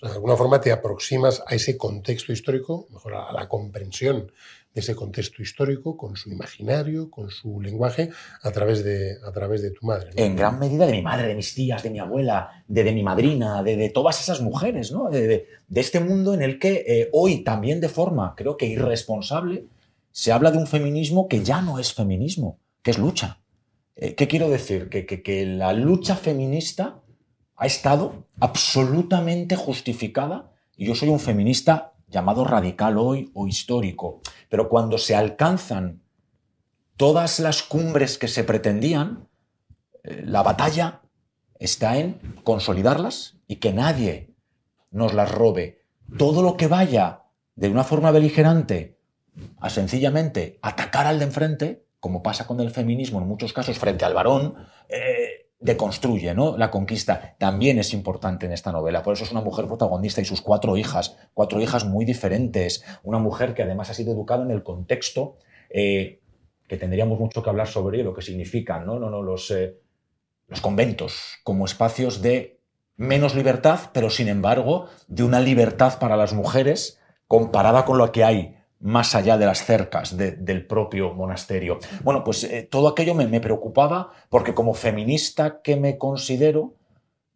De 0.00 0.08
alguna 0.08 0.36
forma 0.36 0.60
te 0.60 0.70
aproximas 0.70 1.42
a 1.44 1.56
ese 1.56 1.76
contexto 1.76 2.32
histórico, 2.32 2.86
mejor 2.90 3.16
a 3.16 3.32
la 3.32 3.48
comprensión 3.48 4.30
ese 4.78 4.94
contexto 4.94 5.42
histórico, 5.42 5.96
con 5.96 6.16
su 6.16 6.30
imaginario, 6.30 7.10
con 7.10 7.30
su 7.30 7.60
lenguaje, 7.60 8.10
a 8.42 8.50
través 8.50 8.84
de, 8.84 9.16
a 9.24 9.32
través 9.32 9.62
de 9.62 9.70
tu 9.70 9.86
madre. 9.86 10.10
En 10.16 10.36
gran 10.36 10.58
medida 10.58 10.86
de 10.86 10.92
mi 10.92 11.02
madre, 11.02 11.28
de 11.28 11.34
mis 11.34 11.54
tías, 11.54 11.82
de 11.82 11.90
mi 11.90 11.98
abuela, 11.98 12.64
de, 12.66 12.90
mi 12.92 13.02
madrina, 13.02 13.62
de, 13.62 13.76
de, 13.76 13.88
todas 13.90 14.20
esas 14.20 14.40
mujeres, 14.40 14.92
¿no? 14.92 15.10
de, 15.10 15.46
este 15.74 16.00
mundo 16.00 16.34
en 16.34 16.42
el 16.42 16.58
que 16.58 16.84
eh, 16.86 17.08
hoy 17.12 17.44
también 17.44 17.80
de 17.80 17.88
forma, 17.88 18.34
creo 18.36 18.56
que 18.56 18.66
irresponsable, 18.66 19.64
se 20.10 20.32
habla 20.32 20.50
de 20.50 20.58
un 20.58 20.66
feminismo 20.66 21.28
que 21.28 21.44
ya 21.44 21.62
no 21.62 21.78
es 21.78 21.92
feminismo, 21.92 22.58
que 22.82 22.90
es 22.90 22.98
lucha. 22.98 23.40
Eh, 23.96 24.14
¿Qué 24.14 24.28
quiero 24.28 24.48
decir? 24.48 24.88
Que, 24.88 25.06
que, 25.06 25.46
la 25.46 25.72
lucha 25.72 26.16
feminista 26.16 27.00
ha 27.56 27.66
estado 27.66 28.26
absolutamente 28.40 29.56
justificada 29.56 30.52
yo 30.78 30.94
soy 30.94 31.08
un 31.08 31.18
feminista 31.18 31.92
llamado 32.08 32.44
radical 32.44 32.98
hoy 32.98 33.30
o 33.34 33.46
histórico. 33.46 34.20
Pero 34.48 34.68
cuando 34.68 34.98
se 34.98 35.14
alcanzan 35.14 36.02
todas 36.96 37.38
las 37.40 37.62
cumbres 37.62 38.18
que 38.18 38.28
se 38.28 38.44
pretendían, 38.44 39.28
eh, 40.02 40.22
la 40.24 40.42
batalla 40.42 41.02
está 41.58 41.98
en 41.98 42.40
consolidarlas 42.44 43.38
y 43.46 43.56
que 43.56 43.72
nadie 43.72 44.34
nos 44.90 45.14
las 45.14 45.30
robe. 45.30 45.82
Todo 46.16 46.42
lo 46.42 46.56
que 46.56 46.66
vaya 46.66 47.24
de 47.54 47.68
una 47.68 47.84
forma 47.84 48.10
beligerante 48.10 48.98
a 49.60 49.70
sencillamente 49.70 50.58
atacar 50.62 51.06
al 51.06 51.18
de 51.18 51.26
enfrente, 51.26 51.86
como 52.00 52.22
pasa 52.22 52.46
con 52.46 52.60
el 52.60 52.70
feminismo 52.70 53.20
en 53.20 53.28
muchos 53.28 53.52
casos 53.52 53.78
frente 53.78 54.04
al 54.04 54.14
varón, 54.14 54.54
eh, 54.88 55.17
deconstruye 55.60 56.34
¿no? 56.34 56.56
la 56.56 56.70
conquista, 56.70 57.34
también 57.38 57.78
es 57.78 57.92
importante 57.92 58.46
en 58.46 58.52
esta 58.52 58.72
novela. 58.72 59.02
Por 59.02 59.14
eso 59.14 59.24
es 59.24 59.32
una 59.32 59.40
mujer 59.40 59.66
protagonista 59.66 60.20
y 60.20 60.24
sus 60.24 60.40
cuatro 60.40 60.76
hijas, 60.76 61.16
cuatro 61.34 61.60
hijas 61.60 61.84
muy 61.84 62.04
diferentes, 62.04 62.84
una 63.02 63.18
mujer 63.18 63.54
que 63.54 63.62
además 63.62 63.90
ha 63.90 63.94
sido 63.94 64.12
educada 64.12 64.44
en 64.44 64.50
el 64.50 64.62
contexto 64.62 65.36
eh, 65.70 66.20
que 66.68 66.76
tendríamos 66.76 67.18
mucho 67.18 67.42
que 67.42 67.50
hablar 67.50 67.66
sobre 67.66 68.02
lo 68.02 68.14
que 68.14 68.22
significan 68.22 68.86
¿no? 68.86 68.98
No, 68.98 69.10
no, 69.10 69.22
los, 69.22 69.50
eh, 69.50 69.78
los 70.46 70.60
conventos 70.60 71.38
como 71.42 71.64
espacios 71.64 72.22
de 72.22 72.60
menos 72.96 73.34
libertad, 73.34 73.90
pero 73.92 74.10
sin 74.10 74.28
embargo 74.28 74.86
de 75.08 75.24
una 75.24 75.40
libertad 75.40 75.98
para 75.98 76.16
las 76.16 76.34
mujeres 76.34 77.00
comparada 77.26 77.84
con 77.84 77.98
lo 77.98 78.12
que 78.12 78.24
hay 78.24 78.57
más 78.80 79.14
allá 79.14 79.36
de 79.36 79.46
las 79.46 79.64
cercas 79.64 80.16
del 80.16 80.66
propio 80.66 81.12
monasterio. 81.12 81.78
Bueno, 82.04 82.22
pues 82.22 82.44
eh, 82.44 82.68
todo 82.70 82.88
aquello 82.88 83.14
me, 83.14 83.40
preocupaba 83.40 84.12
porque 84.28 84.54
como 84.54 84.74
feminista 84.74 85.60
que 85.62 85.76
me 85.76 85.98
considero, 85.98 86.74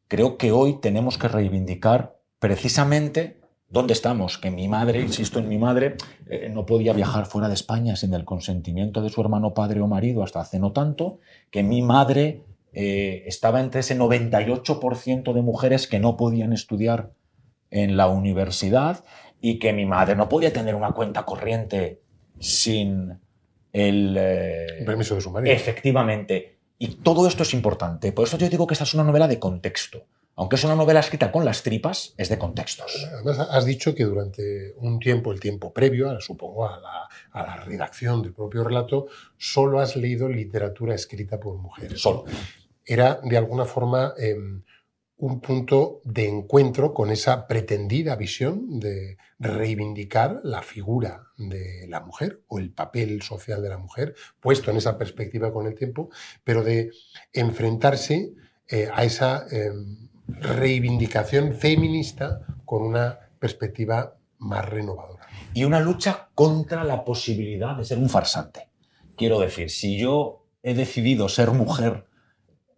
creo 0.08 0.36
que 0.36 0.52
hoy 0.52 0.80
tenemos 0.80 1.18
que 1.18 1.28
reivindicar 1.28 2.16
precisamente 2.38 3.40
dónde 3.68 3.94
estamos, 3.94 4.38
que 4.38 4.50
mi 4.50 4.68
madre, 4.68 5.00
insisto 5.00 5.38
en 5.38 5.48
mi 5.48 5.58
madre, 5.58 5.96
eh, 6.28 6.48
no 6.52 6.66
podía 6.66 6.92
viajar 6.92 7.26
fuera 7.26 7.48
de 7.48 7.54
España 7.54 7.96
sin 7.96 8.14
el 8.14 8.24
consentimiento 8.24 9.02
de 9.02 9.08
su 9.08 9.20
hermano 9.20 9.54
padre 9.54 9.80
o 9.80 9.86
marido 9.88 10.22
hasta 10.22 10.40
hace 10.40 10.60
no 10.60 10.72
tanto, 10.72 11.18
que 11.50 11.62
mi 11.62 11.82
madre 11.82 12.42
eh, 12.72 13.24
estaba 13.26 13.60
entre 13.60 13.80
ese 13.80 13.98
98% 13.98 15.32
de 15.32 15.42
mujeres 15.42 15.88
que 15.88 15.98
no 15.98 16.16
podían 16.16 16.52
estudiar 16.52 17.12
en 17.70 17.96
la 17.96 18.08
universidad 18.08 19.02
y 19.42 19.58
que 19.58 19.72
mi 19.72 19.84
madre 19.84 20.14
no 20.14 20.28
podía 20.28 20.52
tener 20.52 20.74
una 20.74 20.92
cuenta 20.92 21.24
corriente 21.24 22.00
sin 22.38 23.18
el... 23.72 24.16
Eh, 24.18 24.84
permiso 24.86 25.16
de 25.16 25.20
su 25.20 25.30
marido. 25.30 25.54
Efectivamente. 25.54 26.56
Y 26.78 26.96
todo 26.96 27.26
esto 27.26 27.42
es 27.42 27.52
importante. 27.52 28.12
Por 28.12 28.26
eso 28.26 28.38
yo 28.38 28.48
digo 28.48 28.66
que 28.66 28.74
esta 28.74 28.84
es 28.84 28.94
una 28.94 29.02
novela 29.02 29.26
de 29.26 29.40
contexto. 29.40 30.06
Aunque 30.36 30.56
es 30.56 30.64
una 30.64 30.76
novela 30.76 31.00
escrita 31.00 31.30
con 31.30 31.44
las 31.44 31.62
tripas, 31.62 32.14
es 32.16 32.28
de 32.28 32.38
contextos. 32.38 33.06
Además, 33.12 33.48
has 33.50 33.66
dicho 33.66 33.94
que 33.94 34.04
durante 34.04 34.74
un 34.78 34.98
tiempo, 34.98 35.32
el 35.32 35.40
tiempo 35.40 35.72
previo, 35.72 36.18
supongo, 36.20 36.66
a 36.66 36.80
la, 37.34 37.56
redacción 37.56 38.22
del 38.22 38.32
propio 38.32 38.64
relato, 38.64 39.08
solo 39.36 39.80
has 39.80 39.96
leído 39.96 40.28
literatura 40.28 40.94
escrita 40.94 41.38
por 41.38 41.56
mujeres. 41.56 42.00
Solo. 42.00 42.24
Era, 42.84 43.20
de 43.22 43.36
alguna 43.36 43.64
forma, 43.64 44.14
em, 44.16 44.62
un 45.22 45.40
punto 45.40 46.00
de 46.02 46.28
encuentro 46.28 46.92
con 46.92 47.12
esa 47.12 47.46
pretendida 47.46 48.16
visión 48.16 48.80
de 48.80 49.18
reivindicar 49.38 50.40
la 50.42 50.62
figura 50.62 51.28
de 51.36 51.86
la 51.88 52.00
mujer 52.00 52.42
o 52.48 52.58
el 52.58 52.72
papel 52.72 53.22
social 53.22 53.62
de 53.62 53.68
la 53.68 53.78
mujer, 53.78 54.16
puesto 54.40 54.72
en 54.72 54.78
esa 54.78 54.98
perspectiva 54.98 55.52
con 55.52 55.68
el 55.68 55.76
tiempo, 55.76 56.10
pero 56.42 56.64
de 56.64 56.90
enfrentarse 57.32 58.32
eh, 58.68 58.88
a 58.92 59.04
esa 59.04 59.46
em, 59.52 60.08
reivindicación 60.26 61.52
feminista 61.52 62.40
con 62.64 62.82
una 62.82 63.20
perspectiva 63.38 64.16
más 64.38 64.68
renovadora. 64.68 65.24
Y 65.54 65.62
una 65.62 65.78
lucha 65.78 66.30
contra 66.34 66.82
la 66.82 67.04
posibilidad 67.04 67.76
de 67.76 67.84
ser 67.84 67.98
un 67.98 68.08
farsante. 68.08 68.70
Quiero 69.16 69.38
decir, 69.38 69.70
si 69.70 69.96
yo 69.96 70.48
he 70.64 70.74
decidido 70.74 71.28
ser 71.28 71.52
mujer 71.52 72.06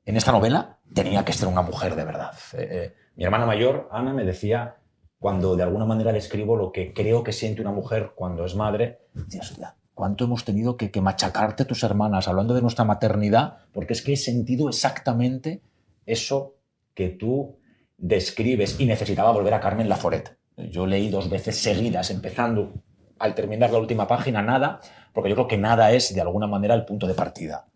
en 0.04 0.16
esta 0.16 0.32
novela, 0.32 0.78
tenía 0.92 1.24
que 1.24 1.32
ser 1.32 1.48
una 1.48 1.62
mujer 1.62 1.94
de 1.96 2.04
verdad. 2.04 2.32
Eh, 2.52 2.68
eh, 2.70 2.94
mi 3.16 3.24
hermana 3.24 3.46
mayor, 3.46 3.88
Ana, 3.90 4.12
me 4.12 4.24
decía, 4.24 4.76
cuando 5.18 5.56
de 5.56 5.62
alguna 5.62 5.86
manera 5.86 6.12
le 6.12 6.18
escribo 6.18 6.56
lo 6.56 6.72
que 6.72 6.92
creo 6.92 7.24
que 7.24 7.32
siente 7.32 7.62
una 7.62 7.72
mujer 7.72 8.12
cuando 8.14 8.44
es 8.44 8.54
madre, 8.54 9.00
Dios, 9.14 9.58
¿cuánto 9.94 10.24
hemos 10.24 10.44
tenido 10.44 10.76
que, 10.76 10.90
que 10.90 11.00
machacarte 11.00 11.64
tus 11.64 11.82
hermanas 11.82 12.28
hablando 12.28 12.54
de 12.54 12.62
nuestra 12.62 12.84
maternidad? 12.84 13.58
Porque 13.72 13.94
es 13.94 14.02
que 14.02 14.12
he 14.12 14.16
sentido 14.16 14.68
exactamente 14.68 15.62
eso 16.04 16.56
que 16.94 17.08
tú 17.08 17.58
describes 17.96 18.78
y 18.78 18.86
necesitaba 18.86 19.30
volver 19.30 19.54
a 19.54 19.60
Carmen 19.60 19.88
Laforet. 19.88 20.36
Yo 20.56 20.86
leí 20.86 21.08
dos 21.08 21.30
veces 21.30 21.56
seguidas, 21.56 22.10
empezando 22.10 22.74
al 23.18 23.34
terminar 23.34 23.70
la 23.70 23.78
última 23.78 24.06
página, 24.06 24.42
nada, 24.42 24.80
porque 25.12 25.30
yo 25.30 25.36
creo 25.36 25.48
que 25.48 25.56
nada 25.56 25.92
es 25.92 26.14
de 26.14 26.20
alguna 26.20 26.46
manera 26.46 26.74
el 26.74 26.84
punto 26.84 27.06
de 27.06 27.14
partida 27.14 27.66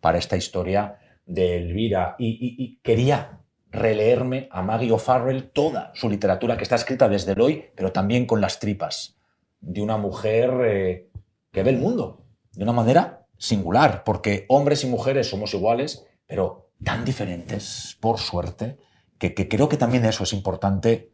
para 0.00 0.18
esta 0.18 0.36
historia 0.36 0.98
de 1.26 1.56
Elvira 1.56 2.14
y, 2.18 2.78
quería 2.82 3.40
releerme 3.70 4.48
a 4.50 4.62
Maggie 4.62 4.92
O'Farrell 4.92 5.50
toda 5.50 5.92
su 5.94 6.08
literatura 6.08 6.56
que 6.56 6.62
está 6.62 6.76
escrita 6.76 7.08
desde 7.08 7.32
el 7.32 7.40
hoy, 7.40 7.64
pero 7.74 7.92
también 7.92 8.24
con 8.24 8.40
las 8.40 8.58
tripas 8.58 9.18
de 9.60 9.82
una 9.82 9.98
mujer 9.98 10.50
eh, 10.64 11.10
que 11.52 11.62
ve 11.62 11.70
el 11.70 11.78
mundo 11.78 12.24
de 12.52 12.62
una 12.62 12.72
manera 12.72 13.26
singular, 13.36 14.02
porque 14.04 14.46
hombres 14.48 14.82
y 14.84 14.86
mujeres 14.86 15.28
somos 15.28 15.52
iguales, 15.52 16.06
pero 16.26 16.70
tan 16.82 17.04
diferentes, 17.04 17.98
por 18.00 18.18
suerte, 18.18 18.78
que, 19.18 19.34
creo 19.34 19.68
que 19.68 19.76
también 19.76 20.04
eso 20.06 20.24
es 20.24 20.32
importante 20.32 21.12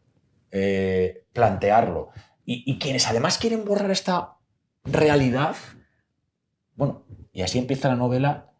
eh, 0.53 1.25
plantearlo. 1.33 2.11
y 2.45 2.79
quienes 2.79 3.09
además 3.09 3.39
quieren 3.39 3.65
borrar 3.65 3.91
esta 3.91 4.37
realidad, 4.85 5.57
bueno, 6.75 7.05
y 7.33 7.43
así 7.43 7.59
empieza 7.59 7.89
la 7.89 7.97
novela, 7.97 8.52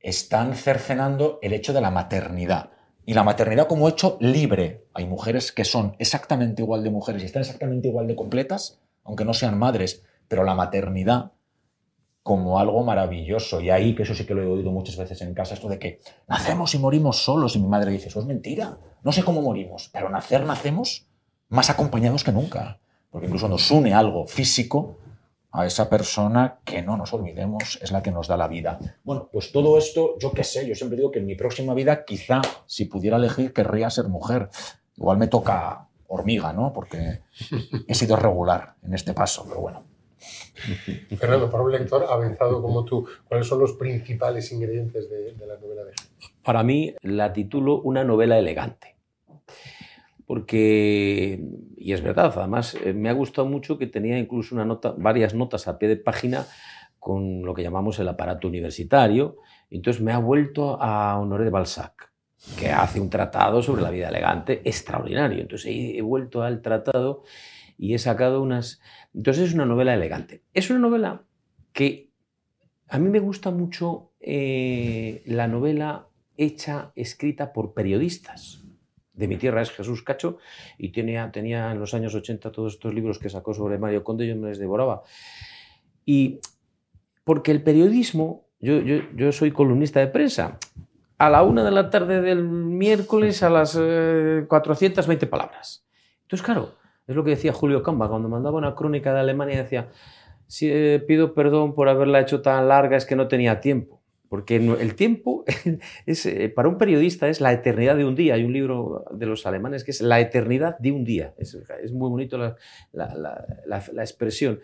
están 0.00 0.54
cercenando 0.54 1.38
el 1.42 1.52
hecho 1.52 1.72
de 1.72 1.80
la 1.80 1.90
maternidad. 1.90 2.70
Y 3.04 3.14
la 3.14 3.24
maternidad 3.24 3.66
como 3.66 3.88
hecho 3.88 4.16
libre. 4.20 4.86
Hay 4.94 5.06
mujeres 5.06 5.52
que 5.52 5.64
son 5.64 5.96
exactamente 5.98 6.62
igual 6.62 6.84
de 6.84 6.90
mujeres 6.90 7.22
y 7.22 7.26
están 7.26 7.42
exactamente 7.42 7.88
igual 7.88 8.06
de 8.06 8.16
completas, 8.16 8.80
aunque 9.04 9.24
no 9.24 9.34
sean 9.34 9.58
madres, 9.58 10.04
pero 10.28 10.44
la 10.44 10.54
maternidad 10.54 11.32
como 12.22 12.58
algo 12.58 12.84
maravilloso. 12.84 13.60
Y 13.60 13.70
ahí, 13.70 13.94
que 13.94 14.04
eso 14.04 14.14
sí 14.14 14.26
que 14.26 14.34
lo 14.34 14.42
he 14.42 14.46
oído 14.46 14.70
muchas 14.70 14.96
veces 14.96 15.20
en 15.22 15.34
casa, 15.34 15.54
esto 15.54 15.68
de 15.68 15.78
que 15.78 16.00
nacemos 16.28 16.74
y 16.74 16.78
morimos 16.78 17.22
solos. 17.22 17.56
Y 17.56 17.58
mi 17.58 17.68
madre 17.68 17.90
dice, 17.90 18.08
eso 18.08 18.20
es 18.20 18.26
mentira. 18.26 18.78
No 19.02 19.12
sé 19.12 19.24
cómo 19.24 19.42
morimos, 19.42 19.90
pero 19.92 20.08
nacer 20.08 20.44
nacemos 20.44 21.06
más 21.48 21.70
acompañados 21.70 22.22
que 22.22 22.32
nunca. 22.32 22.80
Porque 23.10 23.26
incluso 23.26 23.48
nos 23.48 23.70
une 23.70 23.92
algo 23.92 24.26
físico 24.26 24.98
a 25.52 25.66
esa 25.66 25.88
persona 25.88 26.58
que 26.64 26.82
no 26.82 26.96
nos 26.96 27.12
olvidemos 27.12 27.78
es 27.82 27.90
la 27.90 28.02
que 28.02 28.10
nos 28.10 28.28
da 28.28 28.36
la 28.36 28.48
vida. 28.48 28.78
Bueno, 29.02 29.28
pues 29.32 29.52
todo 29.52 29.78
esto, 29.78 30.16
yo 30.18 30.32
qué 30.32 30.44
sé, 30.44 30.66
yo 30.66 30.74
siempre 30.74 30.96
digo 30.96 31.10
que 31.10 31.18
en 31.18 31.26
mi 31.26 31.34
próxima 31.34 31.74
vida 31.74 32.04
quizá, 32.04 32.40
si 32.66 32.84
pudiera 32.84 33.16
elegir, 33.16 33.52
querría 33.52 33.90
ser 33.90 34.08
mujer. 34.08 34.48
Igual 34.96 35.18
me 35.18 35.28
toca 35.28 35.88
hormiga, 36.06 36.52
¿no? 36.52 36.72
Porque 36.72 37.20
he 37.88 37.94
sido 37.94 38.16
regular 38.16 38.74
en 38.82 38.94
este 38.94 39.12
paso, 39.12 39.44
pero 39.48 39.60
bueno. 39.60 39.84
Fernando, 41.18 41.50
para 41.50 41.62
un 41.62 41.72
lector 41.72 42.04
avanzado 42.08 42.60
como 42.60 42.84
tú, 42.84 43.06
¿cuáles 43.26 43.46
son 43.46 43.60
los 43.60 43.72
principales 43.72 44.52
ingredientes 44.52 45.08
de, 45.08 45.32
de 45.32 45.46
la 45.46 45.56
novela 45.56 45.82
de 45.84 45.92
Para 46.44 46.62
mí 46.62 46.94
la 47.00 47.32
titulo 47.32 47.80
Una 47.80 48.04
novela 48.04 48.38
elegante 48.38 48.89
porque, 50.30 51.42
y 51.76 51.92
es 51.92 52.02
verdad, 52.02 52.32
además 52.36 52.76
eh, 52.84 52.92
me 52.92 53.08
ha 53.08 53.12
gustado 53.12 53.48
mucho 53.48 53.78
que 53.78 53.88
tenía 53.88 54.16
incluso 54.16 54.54
varias 54.96 55.34
notas 55.34 55.66
a 55.66 55.76
pie 55.76 55.88
de 55.88 55.96
página 55.96 56.46
con 57.00 57.42
lo 57.42 57.52
que 57.52 57.64
llamamos 57.64 57.98
el 57.98 58.06
aparato 58.06 58.46
universitario. 58.46 59.38
Entonces 59.70 60.00
me 60.00 60.12
ha 60.12 60.18
vuelto 60.18 60.80
a 60.80 61.18
Honoré 61.18 61.42
de 61.42 61.50
Balzac, 61.50 62.12
que 62.56 62.70
hace 62.70 63.00
un 63.00 63.10
tratado 63.10 63.60
sobre 63.60 63.82
la 63.82 63.90
vida 63.90 64.08
elegante 64.08 64.62
extraordinario. 64.64 65.40
Entonces 65.40 65.68
he, 65.68 66.00
vuelto 66.00 66.44
al 66.44 66.62
tratado 66.62 67.24
y 67.76 67.94
he 67.94 67.98
sacado 67.98 68.40
unas... 68.40 68.80
Entonces 69.12 69.48
es 69.48 69.54
una 69.54 69.66
novela 69.66 69.94
elegante. 69.94 70.44
Es 70.54 70.70
una 70.70 70.78
novela 70.78 71.24
que 71.72 72.12
a 72.86 73.00
mí 73.00 73.08
me 73.08 73.18
gusta 73.18 73.50
mucho 73.50 74.12
eh, 74.20 75.24
la 75.26 75.48
novela 75.48 76.06
hecha, 76.36 76.92
escrita 76.94 77.52
por 77.52 77.74
periodistas 77.74 78.59
de 79.20 79.28
mi 79.28 79.36
tierra 79.36 79.60
es 79.62 79.70
Jesús 79.70 80.02
Cacho 80.02 80.38
y 80.78 80.88
tenía, 80.88 81.30
tenía 81.30 81.70
en 81.70 81.78
los 81.78 81.92
años 81.94 82.14
80 82.14 82.50
todos 82.50 82.74
estos 82.74 82.94
libros 82.94 83.18
que 83.18 83.28
sacó 83.28 83.52
sobre 83.52 83.78
Mario 83.78 84.02
Conde 84.02 84.26
yo 84.26 84.34
me 84.34 84.48
les 84.48 84.58
devoraba. 84.58 85.02
Y 86.06 86.40
porque 87.22 87.52
el 87.52 87.62
periodismo, 87.62 88.46
yo, 88.58 88.80
yo, 88.80 89.02
yo 89.14 89.30
soy 89.30 89.52
columnista 89.52 90.00
de 90.00 90.06
prensa, 90.06 90.58
a 91.18 91.28
la 91.28 91.42
una 91.42 91.62
de 91.62 91.70
la 91.70 91.90
tarde 91.90 92.22
del 92.22 92.42
miércoles 92.42 93.42
a 93.42 93.50
las 93.50 93.74
420 93.74 95.24
eh, 95.24 95.28
palabras. 95.28 95.84
Entonces, 96.22 96.44
claro, 96.44 96.74
es 97.06 97.14
lo 97.14 97.22
que 97.22 97.30
decía 97.30 97.52
Julio 97.52 97.82
Camba 97.82 98.08
cuando 98.08 98.28
mandaba 98.28 98.56
una 98.56 98.74
crónica 98.74 99.12
de 99.12 99.20
Alemania 99.20 99.62
decía, 99.62 99.88
si, 100.46 100.70
eh, 100.70 101.04
pido 101.06 101.34
perdón 101.34 101.74
por 101.74 101.90
haberla 101.90 102.20
hecho 102.20 102.40
tan 102.40 102.68
larga, 102.68 102.96
es 102.96 103.04
que 103.04 103.16
no 103.16 103.28
tenía 103.28 103.60
tiempo. 103.60 103.99
Porque 104.30 104.54
el 104.54 104.94
tiempo 104.94 105.44
es, 106.06 106.24
eh, 106.24 106.48
para 106.50 106.68
un 106.68 106.78
periodista 106.78 107.28
es 107.28 107.40
la 107.40 107.52
eternidad 107.52 107.96
de 107.96 108.04
un 108.04 108.14
día. 108.14 108.34
Hay 108.34 108.44
un 108.44 108.52
libro 108.52 109.04
de 109.10 109.26
los 109.26 109.44
alemanes 109.44 109.82
que 109.82 109.90
es 109.90 110.00
la 110.00 110.20
eternidad 110.20 110.78
de 110.78 110.92
un 110.92 111.02
día. 111.02 111.34
Es, 111.36 111.52
muy 111.90 112.08
bonito 112.08 112.38
la, 112.38 112.56
la, 112.92 114.02
expresión. 114.02 114.60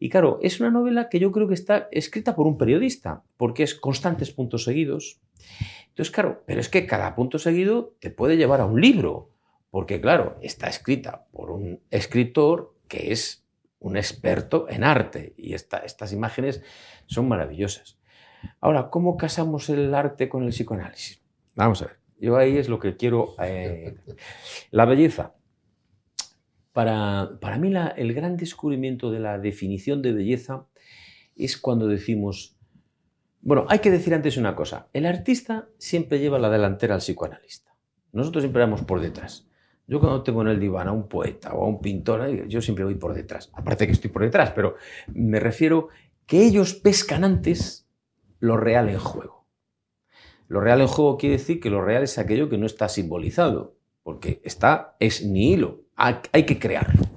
Y 0.00 0.08
claro, 0.08 0.40
es 0.42 0.58
una 0.58 0.72
novela 0.72 1.08
que 1.08 1.20
yo 1.20 1.30
creo 1.30 1.46
que 1.46 1.54
está 1.54 1.88
escrita 1.92 2.34
por 2.34 2.48
un 2.48 2.58
periodista, 2.58 3.22
porque 3.36 3.62
es 3.62 3.76
constantes 3.76 4.32
puntos 4.32 4.64
seguidos. 4.64 5.20
Entonces, 5.90 6.12
claro, 6.12 6.42
pero 6.44 6.58
es 6.58 6.68
que 6.68 6.84
cada 6.84 7.14
punto 7.14 7.38
seguido 7.38 7.94
te 8.00 8.10
puede 8.10 8.36
llevar 8.36 8.60
a 8.60 8.66
un 8.66 8.80
libro, 8.80 9.30
porque 9.70 10.00
claro, 10.00 10.38
está 10.42 10.66
escrita 10.66 11.26
por 11.30 11.52
un 11.52 11.78
escritor 11.92 12.74
que 12.88 13.12
es 13.12 13.46
un 13.78 13.96
experto 13.96 14.66
en 14.68 14.82
arte 14.82 15.34
y 15.36 15.54
estas 15.54 16.12
imágenes 16.12 16.62
son 17.06 17.28
maravillosas. 17.28 17.96
Ahora, 18.60 18.90
¿cómo 18.90 19.16
casamos 19.16 19.68
el 19.70 19.94
arte 19.94 20.28
con 20.28 20.44
el 20.44 20.50
psicoanálisis? 20.50 21.20
Vamos 21.54 21.82
a 21.82 21.86
ver. 21.86 21.96
Yo 22.18 22.36
ahí 22.36 22.56
es 22.56 22.68
lo 22.68 22.78
que 22.78 22.96
quiero. 22.96 23.34
Eh, 23.42 23.96
la 24.70 24.84
belleza. 24.84 25.34
Para, 26.72 27.38
para 27.40 27.58
mí 27.58 27.72
el 27.96 28.14
gran 28.14 28.36
descubrimiento 28.36 29.12
de 29.12 29.20
la 29.20 29.38
definición 29.38 30.02
de 30.02 30.12
belleza 30.12 30.66
es 31.36 31.56
cuando 31.56 31.86
decimos, 31.86 32.56
bueno, 33.42 33.66
hay 33.68 33.80
que 33.80 33.90
decir 33.90 34.14
antes 34.14 34.36
una 34.36 34.56
cosa, 34.56 34.88
el 34.92 35.06
artista 35.06 35.68
siempre 35.78 36.18
lleva 36.18 36.38
la 36.38 36.50
delantera 36.50 36.94
al 36.94 37.00
psicoanalista, 37.00 37.76
nosotros 38.12 38.42
siempre 38.42 38.62
vamos 38.62 38.82
por 38.82 39.00
detrás. 39.00 39.46
Yo 39.86 40.00
cuando 40.00 40.22
tengo 40.22 40.40
en 40.42 40.48
el 40.48 40.58
diván 40.58 40.88
a 40.88 40.92
un 40.92 41.08
poeta 41.08 41.52
o 41.52 41.64
a 41.64 41.68
un 41.68 41.80
pintor, 41.80 42.48
yo 42.48 42.62
siempre 42.62 42.84
voy 42.84 42.94
por 42.94 43.14
detrás, 43.14 43.50
aparte 43.52 43.86
que 43.86 43.92
estoy 43.92 44.10
por 44.10 44.22
detrás, 44.22 44.52
pero 44.52 44.76
me 45.12 45.38
refiero 45.40 45.88
que 46.26 46.42
ellos 46.42 46.74
pescan 46.74 47.22
antes 47.22 47.83
lo 48.40 48.56
real 48.56 48.88
en 48.88 48.98
juego. 48.98 49.46
Lo 50.48 50.60
real 50.60 50.80
en 50.80 50.86
juego 50.86 51.16
quiere 51.16 51.38
decir 51.38 51.60
que 51.60 51.70
lo 51.70 51.82
real 51.82 52.02
es 52.02 52.18
aquello 52.18 52.48
que 52.48 52.58
no 52.58 52.66
está 52.66 52.88
simbolizado, 52.88 53.76
porque 54.02 54.40
está, 54.44 54.96
es 55.00 55.24
ni 55.24 55.52
hilo, 55.52 55.82
hay 55.96 56.44
que 56.44 56.58
crearlo. 56.58 57.14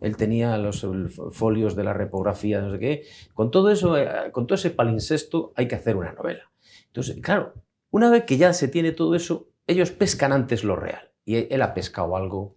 Él 0.00 0.16
tenía 0.16 0.56
los 0.56 0.86
folios 1.32 1.76
de 1.76 1.84
la 1.84 1.92
repografía, 1.92 2.60
no 2.60 2.72
sé 2.72 2.78
qué. 2.78 3.02
Con 3.34 3.50
todo 3.50 3.70
eso, 3.70 3.98
eh, 3.98 4.32
con 4.32 4.46
todo 4.46 4.54
ese 4.54 4.70
palincesto, 4.70 5.52
hay 5.56 5.68
que 5.68 5.74
hacer 5.74 5.96
una 5.96 6.12
novela. 6.12 6.50
Entonces, 6.86 7.18
claro, 7.22 7.54
Una 7.92 8.08
vez 8.08 8.22
que 8.24 8.36
ya 8.36 8.52
se 8.52 8.68
tiene 8.68 8.92
todo 8.92 9.16
eso, 9.16 9.48
ellos 9.66 9.90
pescan 9.90 10.32
antes 10.32 10.62
lo 10.62 10.76
real. 10.76 11.10
Y 11.24 11.52
él 11.52 11.60
ha 11.60 11.74
pescado 11.74 12.16
algo 12.16 12.54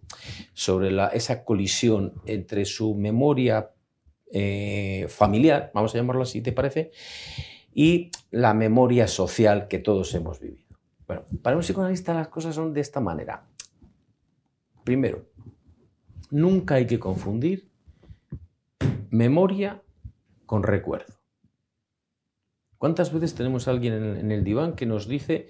sobre 0.52 0.92
la, 0.92 1.08
esa 1.08 1.44
colisión 1.44 2.14
entre 2.24 2.64
su 2.64 2.94
memoria 2.94 3.72
eh, 4.32 5.06
familiar, 5.08 5.72
vamos 5.74 5.92
a 5.94 5.98
llamarlo 5.98 6.22
así, 6.22 6.40
¿te 6.40 6.52
parece? 6.52 6.92
Y 7.74 8.10
la 8.30 8.54
memoria 8.54 9.08
social 9.08 9.68
que 9.68 9.78
todos 9.78 10.14
hemos 10.14 10.40
vivido. 10.40 10.78
Bueno, 11.06 11.24
para 11.42 11.56
un 11.56 11.62
psicoanalista 11.62 12.14
las 12.14 12.28
cosas 12.28 12.54
son 12.54 12.72
de 12.72 12.80
esta 12.80 13.00
manera. 13.00 13.46
Primero, 14.84 15.26
nunca 16.30 16.76
hay 16.76 16.86
que 16.86 16.98
confundir 16.98 17.70
memoria 19.10 19.82
con 20.46 20.62
recuerdo. 20.62 21.14
¿Cuántas 22.78 23.12
veces 23.12 23.34
tenemos 23.34 23.66
a 23.66 23.70
alguien 23.70 23.94
en 23.94 24.30
el 24.30 24.44
diván 24.44 24.74
que 24.74 24.84
nos 24.84 25.08
dice, 25.08 25.48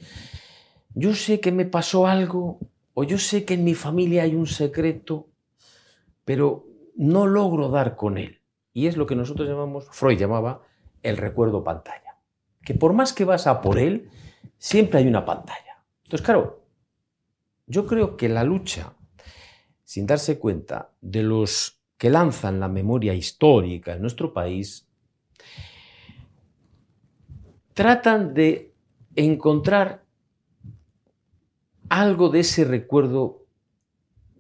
yo 0.95 1.15
sé 1.15 1.41
que 1.41 1.51
me 1.51 1.65
pasó 1.65 2.07
algo, 2.07 2.61
o 2.93 3.03
yo 3.03 3.19
sé 3.19 3.45
que 3.45 3.55
en 3.55 3.65
mi 3.65 3.75
familia 3.75 4.23
hay 4.23 4.35
un 4.35 4.47
secreto, 4.47 5.31
pero 6.25 6.67
no 6.95 7.27
logro 7.27 7.71
dar 7.71 7.97
con 7.97 8.19
él? 8.19 8.41
Y 8.73 8.87
es 8.87 8.97
lo 8.97 9.07
que 9.07 9.17
nosotros 9.17 9.49
llamamos, 9.49 9.89
Freud 9.91 10.19
llamaba, 10.19 10.63
el 11.03 11.17
recuerdo 11.17 11.65
pantalla. 11.65 12.04
Que 12.65 12.75
por 12.75 12.93
más 12.93 13.13
que 13.13 13.25
vas 13.25 13.47
a 13.47 13.61
por 13.61 13.79
él, 13.79 14.09
siempre 14.59 14.99
hay 14.99 15.07
una 15.07 15.25
pantalla. 15.25 15.85
Entonces, 16.05 16.25
claro, 16.25 16.65
yo 17.67 17.87
creo 17.87 18.17
que 18.17 18.29
la 18.29 18.45
lucha, 18.45 18.95
sin 19.85 20.07
darse 20.07 20.39
cuenta 20.39 20.91
de 21.01 21.23
los 21.23 21.81
que 21.97 22.11
lanzan 22.11 22.61
la 22.61 22.69
memoria 22.69 23.15
histórica 23.15 23.95
en 23.95 24.01
nuestro 24.01 24.33
país, 24.33 24.87
tratan 27.75 28.35
de 28.35 28.73
encontrar 29.17 30.05
algo 31.89 32.29
de 32.29 32.41
ese 32.41 32.65
recuerdo 32.65 33.47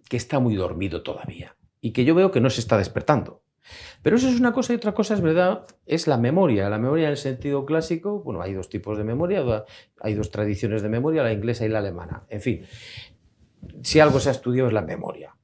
que 0.09 0.17
está 0.17 0.39
muy 0.39 0.55
dormido 0.55 1.03
todavía 1.03 1.57
y 1.81 1.93
que 1.93 2.05
yo 2.05 2.15
veo 2.15 2.31
que 2.31 2.41
no 2.41 2.51
se 2.51 2.61
está 2.61 2.79
despertando. 2.79 3.44
Pero 4.03 4.17
eso 4.17 4.29
es 4.29 4.39
una 4.39 4.53
cosa 4.53 4.73
y 4.73 4.77
otra 4.77 4.93
cosa 4.93 5.15
es 5.15 5.21
verdad, 5.21 5.67
es 5.87 6.07
la 6.07 6.19
memoria. 6.19 6.69
La 6.69 6.79
memoria 6.79 7.07
en 7.07 7.13
el 7.13 7.17
sentido 7.17 7.65
clásico, 7.65 8.21
bueno, 8.23 8.43
hay 8.43 8.53
dos 8.53 8.69
tipos 8.69 8.99
de 8.99 9.05
memoria, 9.05 9.65
hay 10.01 10.15
dos 10.15 10.31
tradiciones 10.31 10.83
de 10.83 10.89
memoria, 10.89 11.23
la 11.23 11.33
inglesa 11.33 11.65
y 11.65 11.69
la 11.69 11.79
alemana. 11.79 12.25
En 12.29 12.41
fin, 12.41 12.65
si 13.83 14.01
algo 14.01 14.21
se 14.21 14.29
ha 14.29 14.33
estudiado 14.33 14.69
es 14.69 14.75
la 14.75 14.83
memoria. 14.83 15.35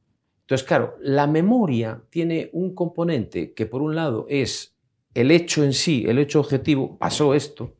Entonces, 0.42 0.66
claro, 0.66 0.96
la 1.00 1.26
memoria 1.26 2.02
tiene 2.10 2.50
un 2.52 2.74
componente 2.74 3.54
que 3.54 3.66
por 3.66 3.82
un 3.82 3.94
lado 3.94 4.26
es 4.28 4.76
el 5.14 5.30
hecho 5.30 5.64
en 5.64 5.72
sí, 5.72 6.04
el 6.08 6.18
hecho 6.18 6.40
objetivo, 6.40 6.98
pasó 6.98 7.34
esto, 7.34 7.76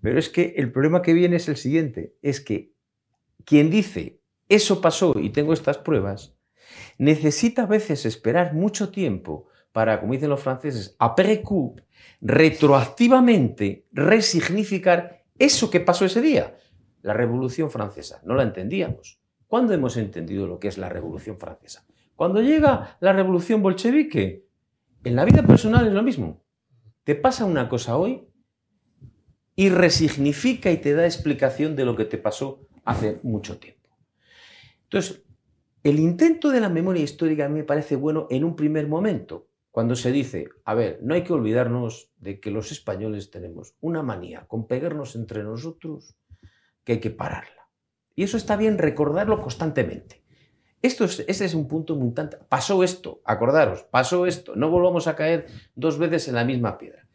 pero 0.00 0.18
es 0.18 0.28
que 0.28 0.54
el 0.56 0.72
problema 0.72 1.02
que 1.02 1.12
viene 1.12 1.36
es 1.36 1.48
el 1.48 1.56
siguiente, 1.56 2.14
es 2.22 2.40
que 2.40 2.72
quien 3.44 3.70
dice, 3.70 4.20
eso 4.48 4.80
pasó 4.80 5.18
y 5.18 5.30
tengo 5.30 5.52
estas 5.52 5.78
pruebas, 5.78 6.34
necesita 6.98 7.62
a 7.62 7.66
veces 7.66 8.06
esperar 8.06 8.54
mucho 8.54 8.90
tiempo 8.90 9.48
para, 9.72 10.00
como 10.00 10.12
dicen 10.12 10.30
los 10.30 10.40
franceses, 10.40 10.96
après 10.98 11.42
coup, 11.42 11.80
retroactivamente 12.20 13.86
resignificar 13.92 15.24
eso 15.38 15.70
que 15.70 15.80
pasó 15.80 16.04
ese 16.04 16.20
día. 16.20 16.56
La 17.02 17.14
Revolución 17.14 17.70
Francesa, 17.70 18.20
no 18.24 18.34
la 18.34 18.42
entendíamos. 18.42 19.20
¿Cuándo 19.46 19.72
hemos 19.72 19.96
entendido 19.96 20.46
lo 20.46 20.58
que 20.58 20.68
es 20.68 20.78
la 20.78 20.88
Revolución 20.88 21.38
Francesa? 21.38 21.86
Cuando 22.16 22.42
llega 22.42 22.96
la 23.00 23.12
Revolución 23.12 23.62
Bolchevique. 23.62 24.46
En 25.04 25.14
la 25.14 25.24
vida 25.24 25.44
personal 25.44 25.86
es 25.86 25.92
lo 25.92 26.02
mismo. 26.02 26.42
Te 27.04 27.14
pasa 27.14 27.44
una 27.44 27.68
cosa 27.68 27.96
hoy 27.96 28.28
y 29.54 29.70
resignifica 29.70 30.70
y 30.70 30.76
te 30.78 30.92
da 30.92 31.04
explicación 31.04 31.76
de 31.76 31.84
lo 31.84 31.96
que 31.96 32.04
te 32.04 32.18
pasó 32.18 32.66
hace 32.84 33.20
mucho 33.22 33.58
tiempo. 33.58 33.88
Entonces, 34.84 35.22
el 35.82 35.98
intento 35.98 36.50
de 36.50 36.60
la 36.60 36.68
memoria 36.68 37.02
histórica 37.02 37.46
a 37.46 37.48
mí 37.48 37.56
me 37.56 37.64
parece 37.64 37.96
bueno 37.96 38.26
en 38.30 38.44
un 38.44 38.56
primer 38.56 38.86
momento, 38.88 39.47
cuando 39.78 39.94
se 39.94 40.10
dice, 40.10 40.48
a 40.64 40.74
ver, 40.74 40.98
no 41.02 41.14
hay 41.14 41.22
que 41.22 41.32
olvidarnos 41.32 42.10
de 42.16 42.40
que 42.40 42.50
los 42.50 42.72
españoles 42.72 43.30
tenemos 43.30 43.76
una 43.80 44.02
manía 44.02 44.44
con 44.48 44.66
pegarnos 44.66 45.14
entre 45.14 45.44
nosotros 45.44 46.16
que 46.82 46.94
hay 46.94 46.98
que 46.98 47.10
pararla. 47.10 47.70
Y 48.16 48.24
eso 48.24 48.36
está 48.36 48.56
bien 48.56 48.76
recordarlo 48.76 49.40
constantemente. 49.40 50.24
Esto 50.82 51.04
es, 51.04 51.24
ese 51.28 51.44
es 51.44 51.54
un 51.54 51.68
punto 51.68 51.94
muy 51.94 52.08
importante. 52.08 52.44
Pasó 52.48 52.82
esto, 52.82 53.20
acordaros, 53.24 53.84
pasó 53.84 54.26
esto, 54.26 54.56
no 54.56 54.68
volvamos 54.68 55.06
a 55.06 55.14
caer 55.14 55.46
dos 55.76 55.96
veces 55.96 56.26
en 56.26 56.34
la 56.34 56.44
misma 56.44 56.76
piedra. 56.76 57.06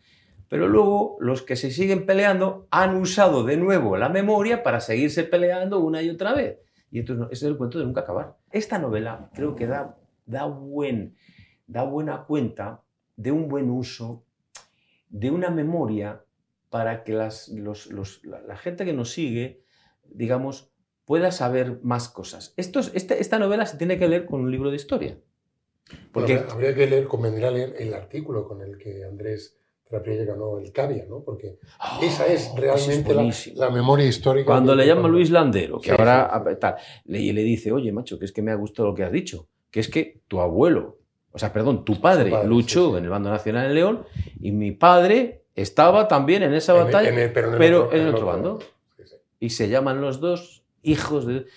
Pero 0.48 0.70
luego 0.70 1.18
los 1.20 1.42
que 1.42 1.58
se 1.58 1.70
siguen 1.70 2.06
peleando 2.06 2.70
han 2.72 2.96
usado 2.96 3.44
de 3.44 3.58
nuevo 3.58 3.98
la 3.98 4.08
memoria 4.08 4.64
para 4.64 4.80
seguirse 4.80 5.26
peleando 5.26 5.82
una 5.82 6.02
y 6.02 6.10
otra 6.10 6.34
vez. 6.34 6.60
Y 6.90 7.00
entonces 7.00 7.26
ese 7.30 7.46
es 7.46 7.52
el 7.52 7.58
cuento 7.58 7.78
de 7.78 7.84
nunca 7.84 8.00
acabar. 8.00 8.38
Esta 8.52 8.80
novela 8.80 9.30
creo 9.34 9.54
que 9.54 9.68
da, 9.68 9.98
da, 10.26 10.46
buen, 10.46 11.18
da 11.68 11.84
buena 11.84 12.26
cuenta 12.26 12.84
de 13.16 13.32
un 13.32 13.48
buen 13.48 13.70
uso 13.70 14.24
de 15.10 15.32
una 15.32 15.50
memoria 15.50 16.24
para 16.70 17.04
que 17.04 17.14
las, 17.14 17.52
la, 18.24 18.58
gente 18.58 18.84
que 18.84 18.94
nos 18.94 19.12
sigue, 19.12 19.62
digamos, 20.10 20.72
pueda 21.06 21.32
saber 21.32 21.80
más 21.84 22.10
cosas. 22.10 22.54
Esto 22.58 22.80
este, 22.80 23.22
esta 23.22 23.38
novela 23.38 23.68
se 23.68 23.78
tiene 23.78 24.00
que 24.00 24.08
leer 24.08 24.26
con 24.26 24.42
un 24.42 24.52
libro 24.52 24.72
de 24.72 24.78
historia. 24.78 25.20
Porque... 26.12 26.44
habría 26.50 26.74
que 26.74 26.88
leer, 26.88 27.08
convendría 27.08 27.52
leer 27.52 27.76
el 27.78 27.94
artículo 27.94 28.48
con 28.48 28.62
el 28.62 28.78
que 28.78 29.04
Andrés 29.04 29.56
Trapiella 29.84 30.26
ganó 30.26 30.58
el 30.58 30.72
Cavia, 30.72 31.06
¿no? 31.08 31.24
Porque 31.24 31.60
ah, 31.78 32.00
esa 32.02 32.26
es 32.26 32.52
realmente 32.56 33.14
la, 33.54 33.70
memoria 33.70 34.08
histórica. 34.08 34.48
Cuando 34.48 34.74
le 34.74 34.88
llama 34.88 35.08
Luis 35.08 35.30
Landero, 35.30 35.80
que 35.80 35.92
ahora 35.92 36.44
tal, 36.60 36.78
le, 37.06 37.32
le 37.32 37.44
dice, 37.44 37.72
oye, 37.72 37.92
macho, 37.92 38.18
que 38.18 38.26
es 38.26 38.32
que 38.32 38.42
me 38.42 38.52
ha 38.52 38.56
gustado 38.56 38.90
lo 38.90 38.96
que 38.96 39.04
has 39.04 39.12
dicho, 39.12 39.48
que 39.70 39.80
es 39.80 39.90
que 39.90 40.24
tu 40.28 40.40
abuelo, 40.40 41.03
o 41.34 41.40
sea, 41.40 41.52
perdón, 41.52 41.84
tu 41.84 42.00
padre, 42.00 42.32
luchó 42.46 42.98
en 42.98 43.06
el 43.06 43.10
bando 43.10 43.32
nacional 43.32 43.66
en 43.66 43.74
León 43.74 44.06
y 44.40 44.52
mi 44.52 44.72
padre 44.72 45.46
estaba 45.56 46.08
también 46.08 46.44
en 46.44 46.54
esa 46.54 46.74
batalla, 46.74 47.12
pero 47.34 47.92
en 47.92 48.02
el, 48.02 48.14
otro, 48.14 48.26
bando. 48.28 48.60
Y 49.40 49.50
se 49.50 49.68
llaman 49.68 50.00
los 50.00 50.20
dos 50.20 50.64
hijos 50.84 51.26
de... 51.26 51.48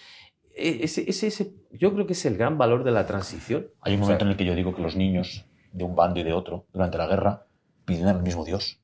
E, 0.55 0.81
ese, 0.83 1.05
ese, 1.09 1.53
yo 1.71 1.93
creo 1.93 2.07
que 2.07 2.15
es 2.15 2.25
el 2.25 2.39
gran 2.39 2.57
valor 2.57 2.85
de 2.85 2.91
la 2.91 3.07
transición. 3.07 3.69
Hay 3.83 3.95
un 3.95 4.01
momento 4.01 4.25
en 4.25 4.31
el 4.31 4.37
que 4.39 4.47
yo 4.47 4.55
digo 4.55 4.75
que 4.75 4.81
los 4.81 4.97
niños 4.97 5.45
de 5.73 5.85
un 5.85 5.95
bando 5.95 6.21
y 6.21 6.23
de 6.23 6.33
otro 6.33 6.67
durante 6.73 6.97
la 6.97 7.07
guerra 7.07 7.47
piden 7.85 8.07
al 8.07 8.23
mismo 8.23 8.47
Dios 8.47 8.81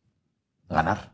ganar. 0.68 1.12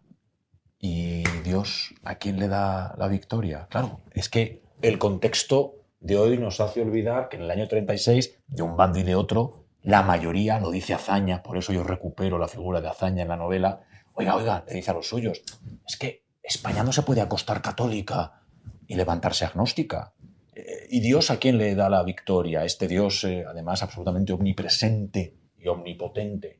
¿Y 0.81 1.23
Dios 1.45 1.95
a 2.03 2.17
quién 2.17 2.39
le 2.39 2.49
da 2.49 2.95
la 2.99 3.09
victoria? 3.09 3.69
Claro, 3.71 4.01
es 4.13 4.29
que 4.29 4.63
el 4.83 4.99
contexto 4.99 5.75
de 6.01 6.17
hoy 6.17 6.39
nos 6.39 6.61
hace 6.61 6.83
olvidar 6.83 7.29
que 7.29 7.37
en 7.37 7.43
el 7.43 7.51
año 7.51 7.67
36, 7.67 8.41
de 8.47 8.63
un 8.63 8.77
bando 8.77 8.99
y 8.99 9.03
de 9.03 9.17
otro, 9.17 9.68
la 9.89 10.03
mayoría 10.03 10.61
lo 10.61 10.71
dice 10.71 10.93
Azaña, 10.93 11.43
por 11.43 11.57
eso 11.57 11.73
yo 11.73 11.83
recupero 11.83 12.37
la 12.37 12.47
figura 12.47 12.83
de 12.83 12.89
Azaña 12.89 13.23
en 13.23 13.29
la 13.29 13.39
novela. 13.39 13.81
Oiga, 14.13 14.37
oiga, 14.37 14.63
le 14.69 14.75
dice 14.75 14.91
a 14.91 14.95
los 14.95 15.09
suyos, 15.09 15.41
es 15.89 15.97
que 15.97 16.27
España 16.43 16.85
no 16.85 16.93
se 16.93 17.05
puede 17.05 17.23
acostar 17.23 17.63
católica 17.63 18.43
y 18.87 18.97
levantarse 18.97 19.47
agnóstica. 19.47 20.13
Eh, 20.55 20.89
¿Y 20.91 21.01
Dios 21.01 21.31
a 21.31 21.39
quién 21.39 21.57
le 21.57 21.75
da 21.75 21.89
la 21.89 22.03
victoria? 22.03 22.67
Este 22.67 22.87
Dios, 22.87 23.25
eh, 23.25 23.47
además, 23.49 23.83
absolutamente 23.83 24.35
omnipresente 24.35 25.35
y 25.57 25.69
omnipotente 25.69 26.59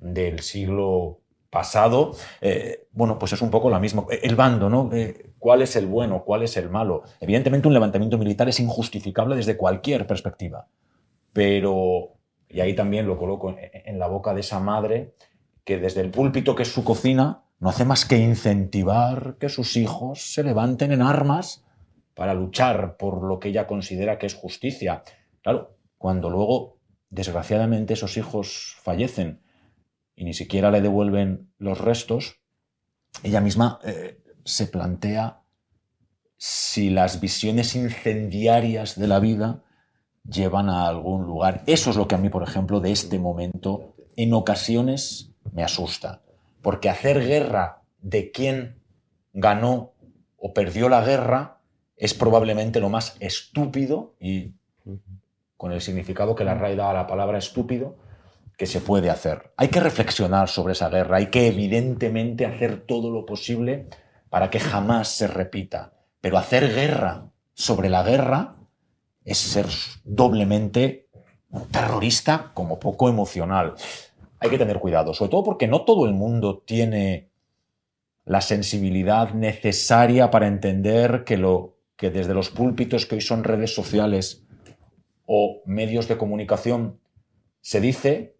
del 0.00 0.40
siglo 0.40 1.20
pasado, 1.50 2.16
eh, 2.40 2.88
bueno, 2.90 3.16
pues 3.16 3.32
es 3.32 3.42
un 3.42 3.50
poco 3.52 3.70
la 3.70 3.78
misma. 3.78 4.06
El 4.10 4.34
bando, 4.34 4.68
¿no? 4.68 4.90
¿Cuál 5.38 5.62
es 5.62 5.76
el 5.76 5.86
bueno? 5.86 6.24
¿Cuál 6.24 6.42
es 6.42 6.56
el 6.56 6.68
malo? 6.68 7.04
Evidentemente 7.20 7.68
un 7.68 7.74
levantamiento 7.74 8.18
militar 8.18 8.48
es 8.48 8.58
injustificable 8.58 9.36
desde 9.36 9.56
cualquier 9.56 10.04
perspectiva, 10.08 10.66
pero, 11.32 12.15
y 12.48 12.60
ahí 12.60 12.74
también 12.74 13.06
lo 13.06 13.18
coloco 13.18 13.54
en, 13.58 13.98
la 13.98 14.06
boca 14.06 14.34
de 14.34 14.40
esa 14.40 14.60
madre, 14.60 15.14
que 15.64 15.78
desde 15.78 16.00
el 16.00 16.10
púlpito 16.10 16.54
que 16.54 16.62
es 16.62 16.72
su 16.72 16.84
cocina, 16.84 17.42
no 17.58 17.70
hace 17.70 17.84
más 17.84 18.04
que 18.04 18.18
incentivar 18.18 19.36
que 19.38 19.48
sus 19.48 19.76
hijos 19.76 20.32
se 20.32 20.44
levanten 20.44 20.92
en 20.92 21.02
armas 21.02 21.64
para 22.14 22.34
luchar 22.34 22.96
por 22.96 23.22
lo 23.22 23.38
que 23.38 23.48
ella 23.48 23.66
considera 23.66 24.18
que 24.18 24.26
es 24.26 24.34
justicia. 24.34 25.02
Claro, 25.42 25.76
cuando 25.98 26.30
luego, 26.30 26.78
desgraciadamente, 27.10 27.94
esos 27.94 28.16
hijos 28.16 28.76
fallecen, 28.82 29.40
y 30.14 30.24
ni 30.24 30.34
siquiera 30.34 30.70
le 30.70 30.80
devuelven 30.80 31.50
los 31.58 31.78
restos, 31.80 32.40
ella 33.22 33.40
misma 33.40 33.80
eh, 33.84 34.22
se 34.44 34.66
plantea 34.66 35.42
si 36.36 36.90
las 36.90 37.20
visiones 37.20 37.74
incendiarias 37.74 38.98
de 38.98 39.08
la 39.08 39.20
vida 39.20 39.62
llevan 40.30 40.68
a 40.68 40.86
algún 40.88 41.24
lugar. 41.24 41.62
Eso 41.66 41.90
es 41.90 41.96
lo 41.96 42.08
que 42.08 42.14
a 42.14 42.18
mí, 42.18 42.28
por 42.28 42.42
ejemplo, 42.42 42.80
de 42.80 42.92
este 42.92 43.18
momento, 43.18 43.94
en 44.16 44.34
ocasiones 44.34 45.32
me 45.52 45.62
asusta. 45.62 46.22
Porque 46.62 46.88
hacer 46.90 47.26
guerra 47.26 47.82
de 48.00 48.30
quien 48.30 48.80
ganó 49.32 49.92
o 50.36 50.52
perdió 50.52 50.88
la 50.88 51.02
guerra 51.02 51.60
es 51.96 52.14
probablemente 52.14 52.80
lo 52.80 52.88
más 52.88 53.16
estúpido 53.20 54.14
y 54.20 54.54
con 55.56 55.72
el 55.72 55.80
significado 55.80 56.34
que 56.34 56.44
la 56.44 56.54
RAI 56.54 56.76
da 56.76 56.90
a 56.90 56.94
la 56.94 57.06
palabra 57.06 57.38
estúpido, 57.38 57.96
que 58.58 58.66
se 58.66 58.80
puede 58.80 59.10
hacer. 59.10 59.52
Hay 59.56 59.68
que 59.68 59.80
reflexionar 59.80 60.48
sobre 60.48 60.72
esa 60.72 60.88
guerra, 60.88 61.18
hay 61.18 61.26
que 61.26 61.46
evidentemente 61.46 62.46
hacer 62.46 62.82
todo 62.86 63.10
lo 63.10 63.26
posible 63.26 63.88
para 64.28 64.50
que 64.50 64.60
jamás 64.60 65.08
se 65.08 65.26
repita. 65.26 65.92
Pero 66.20 66.38
hacer 66.38 66.74
guerra 66.74 67.30
sobre 67.54 67.88
la 67.88 68.02
guerra 68.02 68.55
es 69.26 69.38
ser 69.38 69.66
doblemente 70.04 71.08
terrorista 71.70 72.52
como 72.54 72.78
poco 72.78 73.10
emocional. 73.10 73.74
Hay 74.38 74.48
que 74.50 74.58
tener 74.58 74.78
cuidado, 74.78 75.12
sobre 75.12 75.30
todo 75.30 75.44
porque 75.44 75.66
no 75.66 75.84
todo 75.84 76.06
el 76.06 76.14
mundo 76.14 76.62
tiene 76.64 77.28
la 78.24 78.40
sensibilidad 78.40 79.34
necesaria 79.34 80.30
para 80.30 80.46
entender 80.46 81.24
que 81.24 81.36
lo 81.36 81.76
que 81.96 82.10
desde 82.10 82.34
los 82.34 82.50
púlpitos 82.50 83.06
que 83.06 83.16
hoy 83.16 83.20
son 83.20 83.44
redes 83.44 83.74
sociales 83.74 84.44
o 85.26 85.62
medios 85.64 86.08
de 86.08 86.16
comunicación 86.16 87.00
se 87.60 87.80
dice 87.80 88.36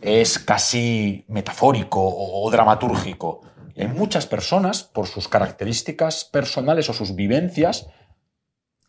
es 0.00 0.38
casi 0.38 1.24
metafórico 1.28 2.00
o, 2.02 2.50
dramatúrgico. 2.50 3.42
hay 3.76 3.88
muchas 3.88 4.26
personas, 4.26 4.84
por 4.84 5.06
sus 5.06 5.28
características 5.28 6.24
personales 6.24 6.88
o 6.88 6.92
sus 6.92 7.14
vivencias, 7.14 7.88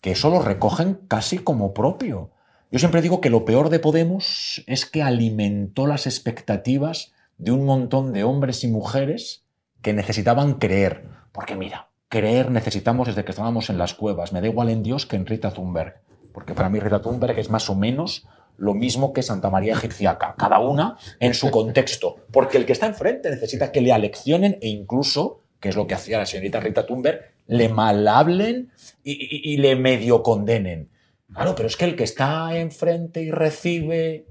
que 0.06 0.12
eso 0.12 0.30
lo 0.30 0.40
recogen 0.40 1.00
casi 1.08 1.40
como 1.40 1.74
propio. 1.74 2.30
Yo 2.70 2.78
siempre 2.78 3.02
digo 3.02 3.22
que 3.22 3.32
lo 3.32 3.44
peor 3.44 3.72
de 3.72 3.80
Podemos 3.80 4.64
es 4.68 4.86
que 4.86 5.02
alimentó 5.02 5.88
las 5.88 6.06
expectativas 6.06 7.12
de 7.40 7.52
un 7.52 7.66
montón 7.66 8.14
de 8.14 8.24
hombres 8.24 8.64
y 8.64 8.68
mujeres 8.68 9.46
que 9.82 9.94
necesitaban 9.94 10.60
creer. 10.60 11.08
Porque 11.32 11.56
mira, 11.56 11.90
creer 12.08 12.52
necesitamos 12.52 13.08
desde 13.08 13.26
que 13.26 13.32
estábamos 13.32 13.72
en 13.72 13.80
las 13.80 13.96
cuevas. 13.96 14.32
Me 14.32 14.42
da 14.42 14.48
igual 14.48 14.70
en 14.70 14.84
Dios 14.84 15.08
que 15.08 15.16
en 15.16 15.26
Rita 15.26 15.50
Thunberg. 15.50 15.96
Porque 16.36 16.54
para 16.54 16.70
mí 16.70 16.80
Rita 16.80 17.02
Thunberg 17.02 17.40
es 17.40 17.50
más 17.50 17.68
o 17.72 17.76
menos 17.76 18.28
lo 18.58 18.76
mismo 18.76 19.12
que 19.12 19.24
Santa 19.24 19.50
María 19.50 19.74
Egipciaca, 19.74 20.36
cada 20.38 20.60
una 20.60 20.98
en 21.20 21.34
su 21.34 21.50
contexto, 21.50 22.18
porque 22.32 22.60
el 22.60 22.68
que 22.68 22.74
está 22.74 22.86
enfrente 22.86 23.32
necesita 23.32 23.72
que 23.72 23.82
le 23.82 23.92
aleccionen 23.92 24.60
e 24.62 24.68
incluso, 24.68 25.42
que 25.60 25.70
es 25.70 25.76
lo 25.76 25.88
que 25.88 25.96
hacía 25.96 26.20
la 26.20 26.28
señorita 26.28 26.60
Rita 26.60 26.86
Thunberg, 26.86 27.35
le 27.48 27.70
malhablen 27.70 28.72
y, 29.04 29.54
y 29.54 29.58
le 29.58 29.76
medio 29.76 30.24
condenen. 30.24 30.90
Claro, 31.34 31.56
pero 31.56 31.68
es 31.68 31.76
que 31.76 31.86
el 31.86 31.96
que 31.96 32.04
está 32.04 32.58
enfrente 32.58 33.22
y 33.22 33.32
recibe 33.32 34.28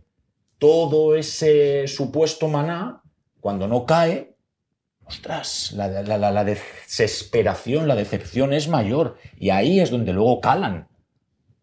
todo 0.59 1.16
ese 1.16 1.87
supuesto 1.88 2.48
maná, 2.48 3.03
cuando 3.40 3.68
no 3.68 3.85
cae, 3.85 4.35
ostras, 5.05 5.72
la, 5.72 6.44
desesperación, 6.44 7.88
la 7.88 7.94
decepción 7.94 8.53
es 8.53 8.68
mayor. 8.68 9.18
Y 9.37 9.50
ahí 9.50 9.81
es 9.81 9.90
donde 9.90 10.12
luego 10.12 10.40
calan 10.40 10.88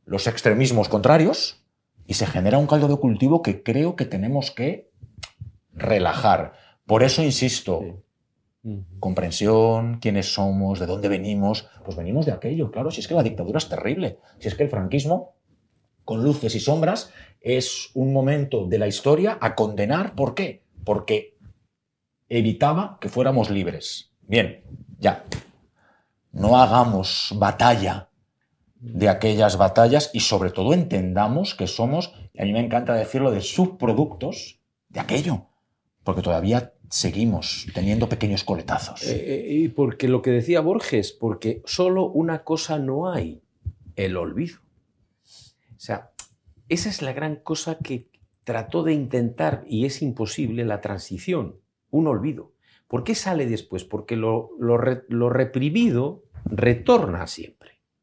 los 0.06 0.28
extremismos 0.28 0.90
contrarios, 0.90 1.64
y 2.06 2.16
se 2.16 2.26
genera 2.26 2.58
un 2.58 2.68
caldo 2.68 2.88
de 2.88 2.98
cultivo 2.98 3.42
que 3.42 3.64
creo 3.64 3.96
que 3.96 4.06
tenemos 4.06 4.52
que 4.52 4.92
relajar. 5.74 6.54
Por 6.86 7.04
eso 7.04 7.24
insisto, 7.24 8.04
comprensión, 9.00 10.00
quiénes 10.00 10.34
somos, 10.34 10.80
de 10.80 10.86
dónde 10.86 11.10
venimos, 11.10 11.68
pues 11.84 11.98
venimos 11.98 12.26
de 12.26 12.32
aquello, 12.32 12.72
claro, 12.72 12.92
si 12.92 13.02
es 13.02 13.08
que 13.08 13.16
la 13.16 13.24
dictadura 13.24 13.58
es 13.58 13.70
terrible, 13.70 14.20
si 14.40 14.48
es 14.48 14.56
que 14.56 14.64
el 14.64 14.70
franquismo, 14.70 15.34
con 16.06 16.24
luces 16.24 16.54
y 16.56 16.60
sombras, 16.60 17.12
es 17.40 17.90
un 17.96 18.14
momento 18.14 18.68
de 18.68 18.78
la 18.78 18.88
historia 18.88 19.38
a 19.42 19.56
condenar, 19.56 20.14
¿por 20.14 20.36
qué? 20.36 20.64
Porque 20.84 21.38
evitaba 22.30 22.98
que 23.02 23.10
fuéramos 23.10 23.50
libres. 23.50 24.12
Bien, 24.22 24.64
ya. 25.00 25.26
No 26.32 26.58
hagamos 26.58 27.34
batalla 27.38 28.10
de 28.80 29.10
aquellas 29.10 29.58
batallas 29.58 30.12
y 30.14 30.22
sobre 30.22 30.52
todo 30.52 30.74
entendamos 30.74 31.56
que 31.56 31.68
somos, 31.68 32.14
y 32.34 32.42
a 32.42 32.46
mí 32.46 32.54
me 32.54 32.64
encanta 32.64 32.94
decirlo, 32.94 33.32
de 33.32 33.42
subproductos 33.42 34.60
de 34.90 35.00
aquello, 35.00 35.48
porque 36.04 36.22
todavía 36.22 36.74
seguimos 36.92 37.66
teniendo 37.74 38.08
pequeños 38.08 38.44
coletazos. 38.44 39.02
Eh, 39.04 39.16
eh, 39.16 39.54
y 39.54 39.68
porque 39.70 40.08
lo 40.08 40.22
que 40.22 40.30
decía 40.30 40.62
Borges, 40.62 41.12
porque 41.12 41.64
solo 41.66 42.06
una 42.06 42.44
cosa 42.44 42.78
no 42.78 43.12
hay, 43.12 43.42
el 43.96 44.18
olvido. 44.18 44.60
O 45.76 45.80
sea, 45.80 46.12
esa 46.70 46.90
es 46.90 47.02
la 47.02 47.14
gran 47.14 47.38
cosa 47.38 47.80
que 47.80 48.10
trató 48.44 48.84
de 48.84 48.94
intentar, 48.94 49.64
y 49.68 49.86
es 49.86 50.02
imposible, 50.04 50.66
la 50.66 50.82
transición, 50.82 51.60
un 51.90 52.08
olvido. 52.08 52.54
¿Por 52.88 53.04
qué 53.04 53.16
sale 53.16 53.48
después? 53.48 53.86
Porque 53.86 54.16
lo, 54.16 54.52
lo 54.60 55.30
reprimido 55.30 56.24
retorna 56.46 57.26
siempre 57.26 57.62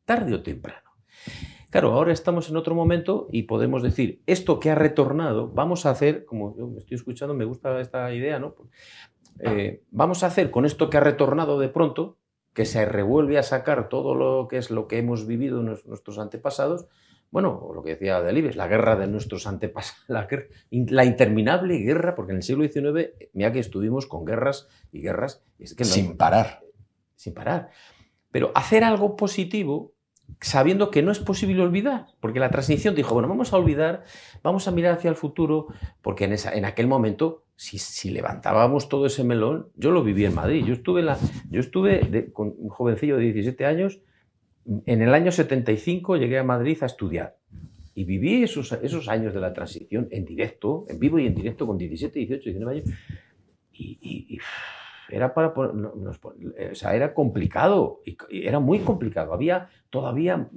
tarde 0.09 0.33
o 0.33 0.43
temprano. 0.43 0.89
Claro, 1.71 1.93
ahora 1.93 2.13
estamos 2.13 2.49
en 2.49 2.57
otro 2.57 2.75
momento 2.75 3.29
y 3.31 3.43
podemos 3.43 3.83
decir, 3.83 4.23
esto 4.27 4.59
que 4.59 4.71
ha 4.71 4.75
retornado, 4.75 5.49
vamos 5.49 5.85
a 5.85 5.91
hacer, 5.91 6.25
como 6.25 6.57
yo 6.57 6.67
me 6.67 6.79
estoy 6.79 6.95
escuchando, 6.95 7.35
me 7.35 7.45
gusta 7.45 7.79
esta 7.81 8.13
idea, 8.15 8.39
¿no? 8.39 8.57
Eh, 9.41 9.83
vamos 9.91 10.25
a 10.25 10.29
hacer 10.29 10.51
con 10.51 10.65
esto 10.65 10.89
que 10.89 10.97
ha 10.97 11.01
retornado 11.01 11.59
de 11.59 11.69
pronto, 11.69 12.17
que 12.55 12.65
se 12.65 12.87
revuelve 12.87 13.39
a 13.39 13.43
sacar 13.43 13.89
todo 13.89 14.15
lo 14.15 14.49
que 14.49 14.57
es 14.57 14.71
lo 14.71 14.89
que 14.89 14.99
hemos 14.99 15.27
vivido 15.27 15.63
nuestros 15.63 16.19
antepasados, 16.19 16.89
bueno, 17.31 17.71
lo 17.75 17.83
que 17.83 17.91
decía 17.91 18.23
Delibes, 18.23 18.57
la 18.57 18.69
guerra 18.69 18.97
de 18.97 19.07
nuestros 19.07 19.47
antepasados, 19.47 20.05
la, 20.09 20.27
la, 20.71 21.05
interminable 21.05 21.79
guerra, 21.79 22.15
porque 22.15 22.33
en 22.33 22.39
el 22.39 22.43
siglo 22.43 22.67
XIX, 22.67 23.11
mira 23.35 23.53
que 23.53 23.59
estuvimos 23.59 24.07
con 24.07 24.25
guerras 24.25 24.69
y 24.93 25.03
guerras. 25.03 25.45
Es 25.59 25.75
que 25.75 25.85
sin 25.85 26.17
parar. 26.17 26.63
Sin 27.15 27.35
parar. 27.35 27.71
Pero 28.31 28.53
hacer 28.55 28.85
algo 28.85 29.17
positivo 29.17 29.93
sabiendo 30.41 30.91
que 30.91 31.03
no 31.03 31.11
es 31.11 31.19
posible 31.19 31.63
olvidar, 31.63 32.07
porque 32.21 32.41
la 32.41 32.51
transición 32.51 32.95
dijo, 32.95 33.15
bueno, 33.15 33.29
vamos 33.29 33.53
a 33.53 33.57
olvidar, 33.57 34.05
vamos 34.43 34.69
a 34.69 34.71
mirar 34.71 34.95
hacia 34.95 35.11
el 35.11 35.17
futuro, 35.17 35.69
porque 36.03 36.25
en, 36.25 36.33
esa, 36.33 36.53
en 36.53 36.65
aquel 36.65 36.87
momento, 36.87 37.45
si, 37.57 38.11
levantábamos 38.11 38.89
todo 38.89 39.07
ese 39.07 39.25
melón, 39.25 39.69
yo 39.77 39.91
lo 39.91 40.05
viví 40.05 40.25
en 40.25 40.35
Madrid, 40.35 40.65
yo 40.65 40.75
estuve, 40.75 41.03
la, 41.03 41.19
yo 41.51 41.61
estuve 41.61 42.31
con 42.33 42.55
un 42.57 42.69
jovencillo 42.69 43.17
de 43.17 43.25
17 43.25 43.67
años, 43.67 44.01
en 44.87 45.03
el 45.03 45.15
año 45.15 45.33
75 45.33 46.17
llegué 46.17 46.39
a 46.39 46.45
Madrid 46.45 46.79
a 46.83 46.87
estudiar. 46.87 47.37
Y 47.95 48.05
viví 48.05 48.45
esos, 48.45 48.71
esos 48.73 49.09
años 49.09 49.35
de 49.35 49.41
la 49.41 49.53
transición 49.53 50.07
en 50.13 50.25
directo, 50.25 50.87
en 50.89 51.01
vivo 51.01 51.19
y 51.19 51.27
en 51.27 51.35
directo 51.35 51.67
con 51.67 51.77
17, 51.77 52.17
18, 52.17 52.43
19 52.45 52.77
años, 52.77 52.91
y 53.73 54.39
era 55.11 55.35
para 55.35 55.49
o 55.49 56.75
sea, 56.75 56.95
era 56.95 57.15
complicado, 57.15 58.01
y, 58.05 58.17
era 58.31 58.61
muy 58.61 58.81
complicado. 58.81 59.33
Había 59.33 59.69
todavía, 59.91 60.49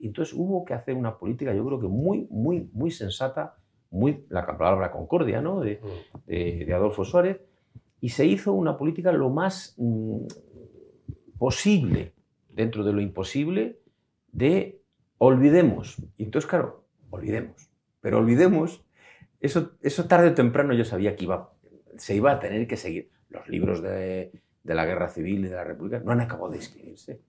entonces 0.00 0.34
hubo 0.34 0.64
que 0.64 0.74
hacer 0.74 0.94
una 0.94 1.16
política, 1.18 1.54
yo 1.54 1.64
creo 1.64 1.80
que 1.80 1.88
muy, 1.88 2.26
muy, 2.30 2.68
muy 2.72 2.90
sensata, 2.90 3.56
muy, 3.90 4.24
la 4.28 4.46
palabra 4.46 4.90
concordia, 4.90 5.40
¿no? 5.40 5.60
De, 5.60 5.80
de, 6.26 6.74
Adolfo 6.74 7.04
Suárez, 7.04 7.40
y 8.00 8.10
se 8.10 8.26
hizo 8.26 8.52
una 8.52 8.76
política 8.76 9.12
lo 9.12 9.30
más 9.30 9.74
mm, 9.78 10.26
posible, 11.38 12.12
dentro 12.50 12.84
de 12.84 12.92
lo 12.92 13.00
imposible, 13.00 13.80
de 14.32 14.80
olvidemos. 15.18 15.96
Y 16.16 16.24
entonces, 16.24 16.48
claro, 16.48 16.84
olvidemos. 17.10 17.70
Pero 18.00 18.18
olvidemos, 18.18 18.84
eso, 19.40 19.72
eso 19.82 20.04
tarde 20.06 20.28
o 20.28 20.34
temprano 20.34 20.74
yo 20.74 20.84
sabía 20.84 21.16
que 21.16 21.24
iba, 21.24 21.52
se 21.96 22.14
iba 22.14 22.32
a 22.32 22.40
tener 22.40 22.66
que 22.66 22.76
seguir 22.76 23.10
los 23.28 23.48
libros 23.48 23.82
de, 23.82 24.32
la 24.64 24.84
Guerra 24.84 25.08
Civil 25.08 25.44
y 25.44 25.48
de 25.48 25.54
la 25.54 25.64
República 25.64 26.00
no 26.00 26.12
han 26.12 26.20
acabado 26.20 26.50
de 26.50 26.58
escribirse. 26.58 27.20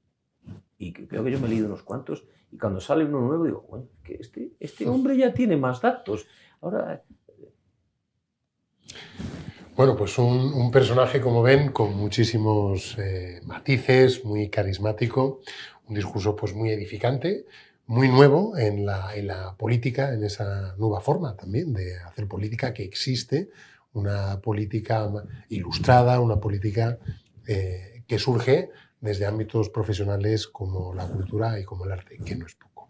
Y 0.78 0.94
creo 0.94 1.24
que 1.24 1.32
yo 1.32 1.40
me 1.40 1.48
he 1.48 1.50
leído 1.50 1.68
unos 1.68 1.84
cuantos 1.84 2.26
y 2.52 2.58
cuando 2.58 2.80
sale 2.80 3.06
uno 3.06 3.22
nuevo 3.22 3.44
digo, 3.44 3.66
bueno, 3.70 3.88
que 4.04 4.16
este, 4.16 4.52
este 4.60 4.88
hombre 4.88 5.18
ya 5.18 5.34
tiene 5.34 5.58
más 5.58 5.82
datos. 5.82 6.28
Ahora... 6.62 7.04
Bueno, 9.76 9.96
pues 9.96 10.18
un, 10.18 10.72
personaje, 10.72 11.22
como 11.22 11.44
ven, 11.44 11.72
con 11.72 11.96
muchísimos 11.96 12.98
eh, 12.98 13.42
matices, 13.46 14.26
muy 14.26 14.50
carismático, 14.50 15.42
un 15.88 15.94
discurso 15.94 16.36
pues 16.36 16.56
muy 16.56 16.72
edificante, 16.72 17.46
muy 17.86 18.08
nuevo 18.10 18.58
en 18.58 18.86
la, 18.86 19.16
en 19.16 19.28
la 19.28 19.56
política, 19.56 20.14
en 20.14 20.24
esa 20.24 20.76
nueva 20.78 21.00
forma 21.00 21.36
también 21.36 21.74
de 21.74 22.00
hacer 22.00 22.28
política 22.28 22.74
que 22.74 22.84
existe 22.84 23.50
una 23.94 24.40
política 24.42 25.10
ilustrada, 25.50 26.20
una 26.20 26.40
política 26.40 26.98
eh, 27.48 28.04
que 28.08 28.20
surge 28.20 28.72
desde 29.00 29.26
ámbitos 29.26 29.70
profesionales 29.70 30.48
como 30.48 30.94
la 30.94 31.08
cultura 31.08 31.60
y 31.60 31.64
como 31.64 31.86
el 31.86 31.92
arte, 31.92 32.18
que 32.24 32.36
no 32.36 32.46
es 32.46 32.56
poco. 32.56 32.90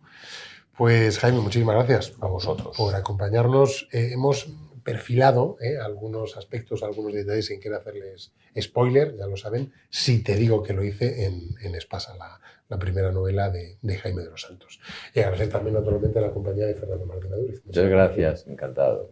Pues 0.78 1.20
Jaime, 1.20 1.40
muchísimas 1.40 1.76
gracias 1.76 2.14
a 2.22 2.28
vosotros 2.28 2.76
por 2.78 2.94
acompañarnos. 2.96 3.88
Eh, 3.92 4.12
hemos 4.14 4.48
perfilado 4.88 5.58
eh, 5.60 5.78
algunos 5.78 6.38
aspectos, 6.38 6.82
algunos 6.82 7.12
detalles 7.12 7.48
sin 7.48 7.60
querer 7.60 7.80
hacerles 7.80 8.32
spoiler, 8.58 9.18
ya 9.18 9.28
lo 9.28 9.36
saben, 9.36 9.74
si 9.90 10.24
te 10.24 10.38
digo 10.38 10.64
que 10.64 10.72
lo 10.72 10.82
hice 10.82 11.26
en, 11.26 11.56
en 11.62 11.76
Espasa, 11.76 12.16
la, 12.16 12.40
la 12.70 12.80
primera 12.80 13.12
novela 13.12 13.50
de, 13.50 13.98
Jaime 13.98 14.24
de 14.24 14.30
los 14.30 14.44
Santos. 14.44 14.80
Y 15.14 15.20
agradecer 15.20 15.50
también 15.50 15.74
naturalmente 15.74 16.20
a 16.20 16.22
la 16.22 16.32
compañía 16.32 16.68
de 16.68 16.76
Fernando 16.76 17.06
Martín 17.06 17.34
Aduriz. 17.34 17.62
Muchas 17.66 17.90
gracias, 17.90 18.48
encantado. 18.48 19.12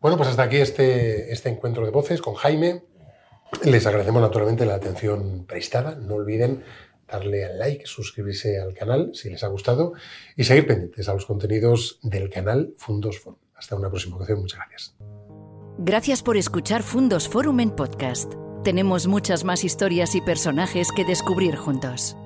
Bueno, 0.00 0.16
pues 0.16 0.30
hasta 0.30 0.42
aquí 0.42 0.56
este, 0.56 1.32
este 1.32 1.48
encuentro 1.48 1.84
de 1.84 1.92
voces 1.92 2.20
con 2.20 2.34
Jaime. 2.34 2.82
Les 3.62 3.86
agradecemos 3.86 4.20
naturalmente 4.20 4.66
la 4.66 4.74
atención 4.74 5.46
prestada. 5.46 5.94
No 5.94 6.16
olviden 6.16 6.64
darle 7.06 7.44
al 7.44 7.56
like, 7.56 7.86
suscribirse 7.86 8.58
al 8.58 8.74
canal 8.74 9.12
si 9.14 9.30
les 9.30 9.44
ha 9.44 9.46
gustado 9.46 9.92
y 10.36 10.42
seguir 10.42 10.66
pendientes 10.66 11.08
a 11.08 11.14
los 11.14 11.24
contenidos 11.24 12.00
del 12.02 12.28
canal 12.30 12.74
Fundos 12.78 13.20
Forum. 13.20 13.41
Hasta 13.62 13.76
una 13.76 13.88
próxima 13.88 14.16
ocasión. 14.16 14.40
Muchas 14.40 14.58
gracias. 14.58 14.96
Gracias 15.78 16.22
por 16.22 16.36
escuchar 16.36 16.82
Fundos 16.82 17.28
Forum 17.28 17.60
en 17.60 17.70
podcast. 17.70 18.34
tenemos 18.64 19.06
muchas 19.06 19.44
más 19.44 19.64
historias 19.64 20.14
y 20.14 20.20
personajes 20.20 20.88
que 20.94 21.04
descubrir 21.04 21.56
juntos. 21.56 22.16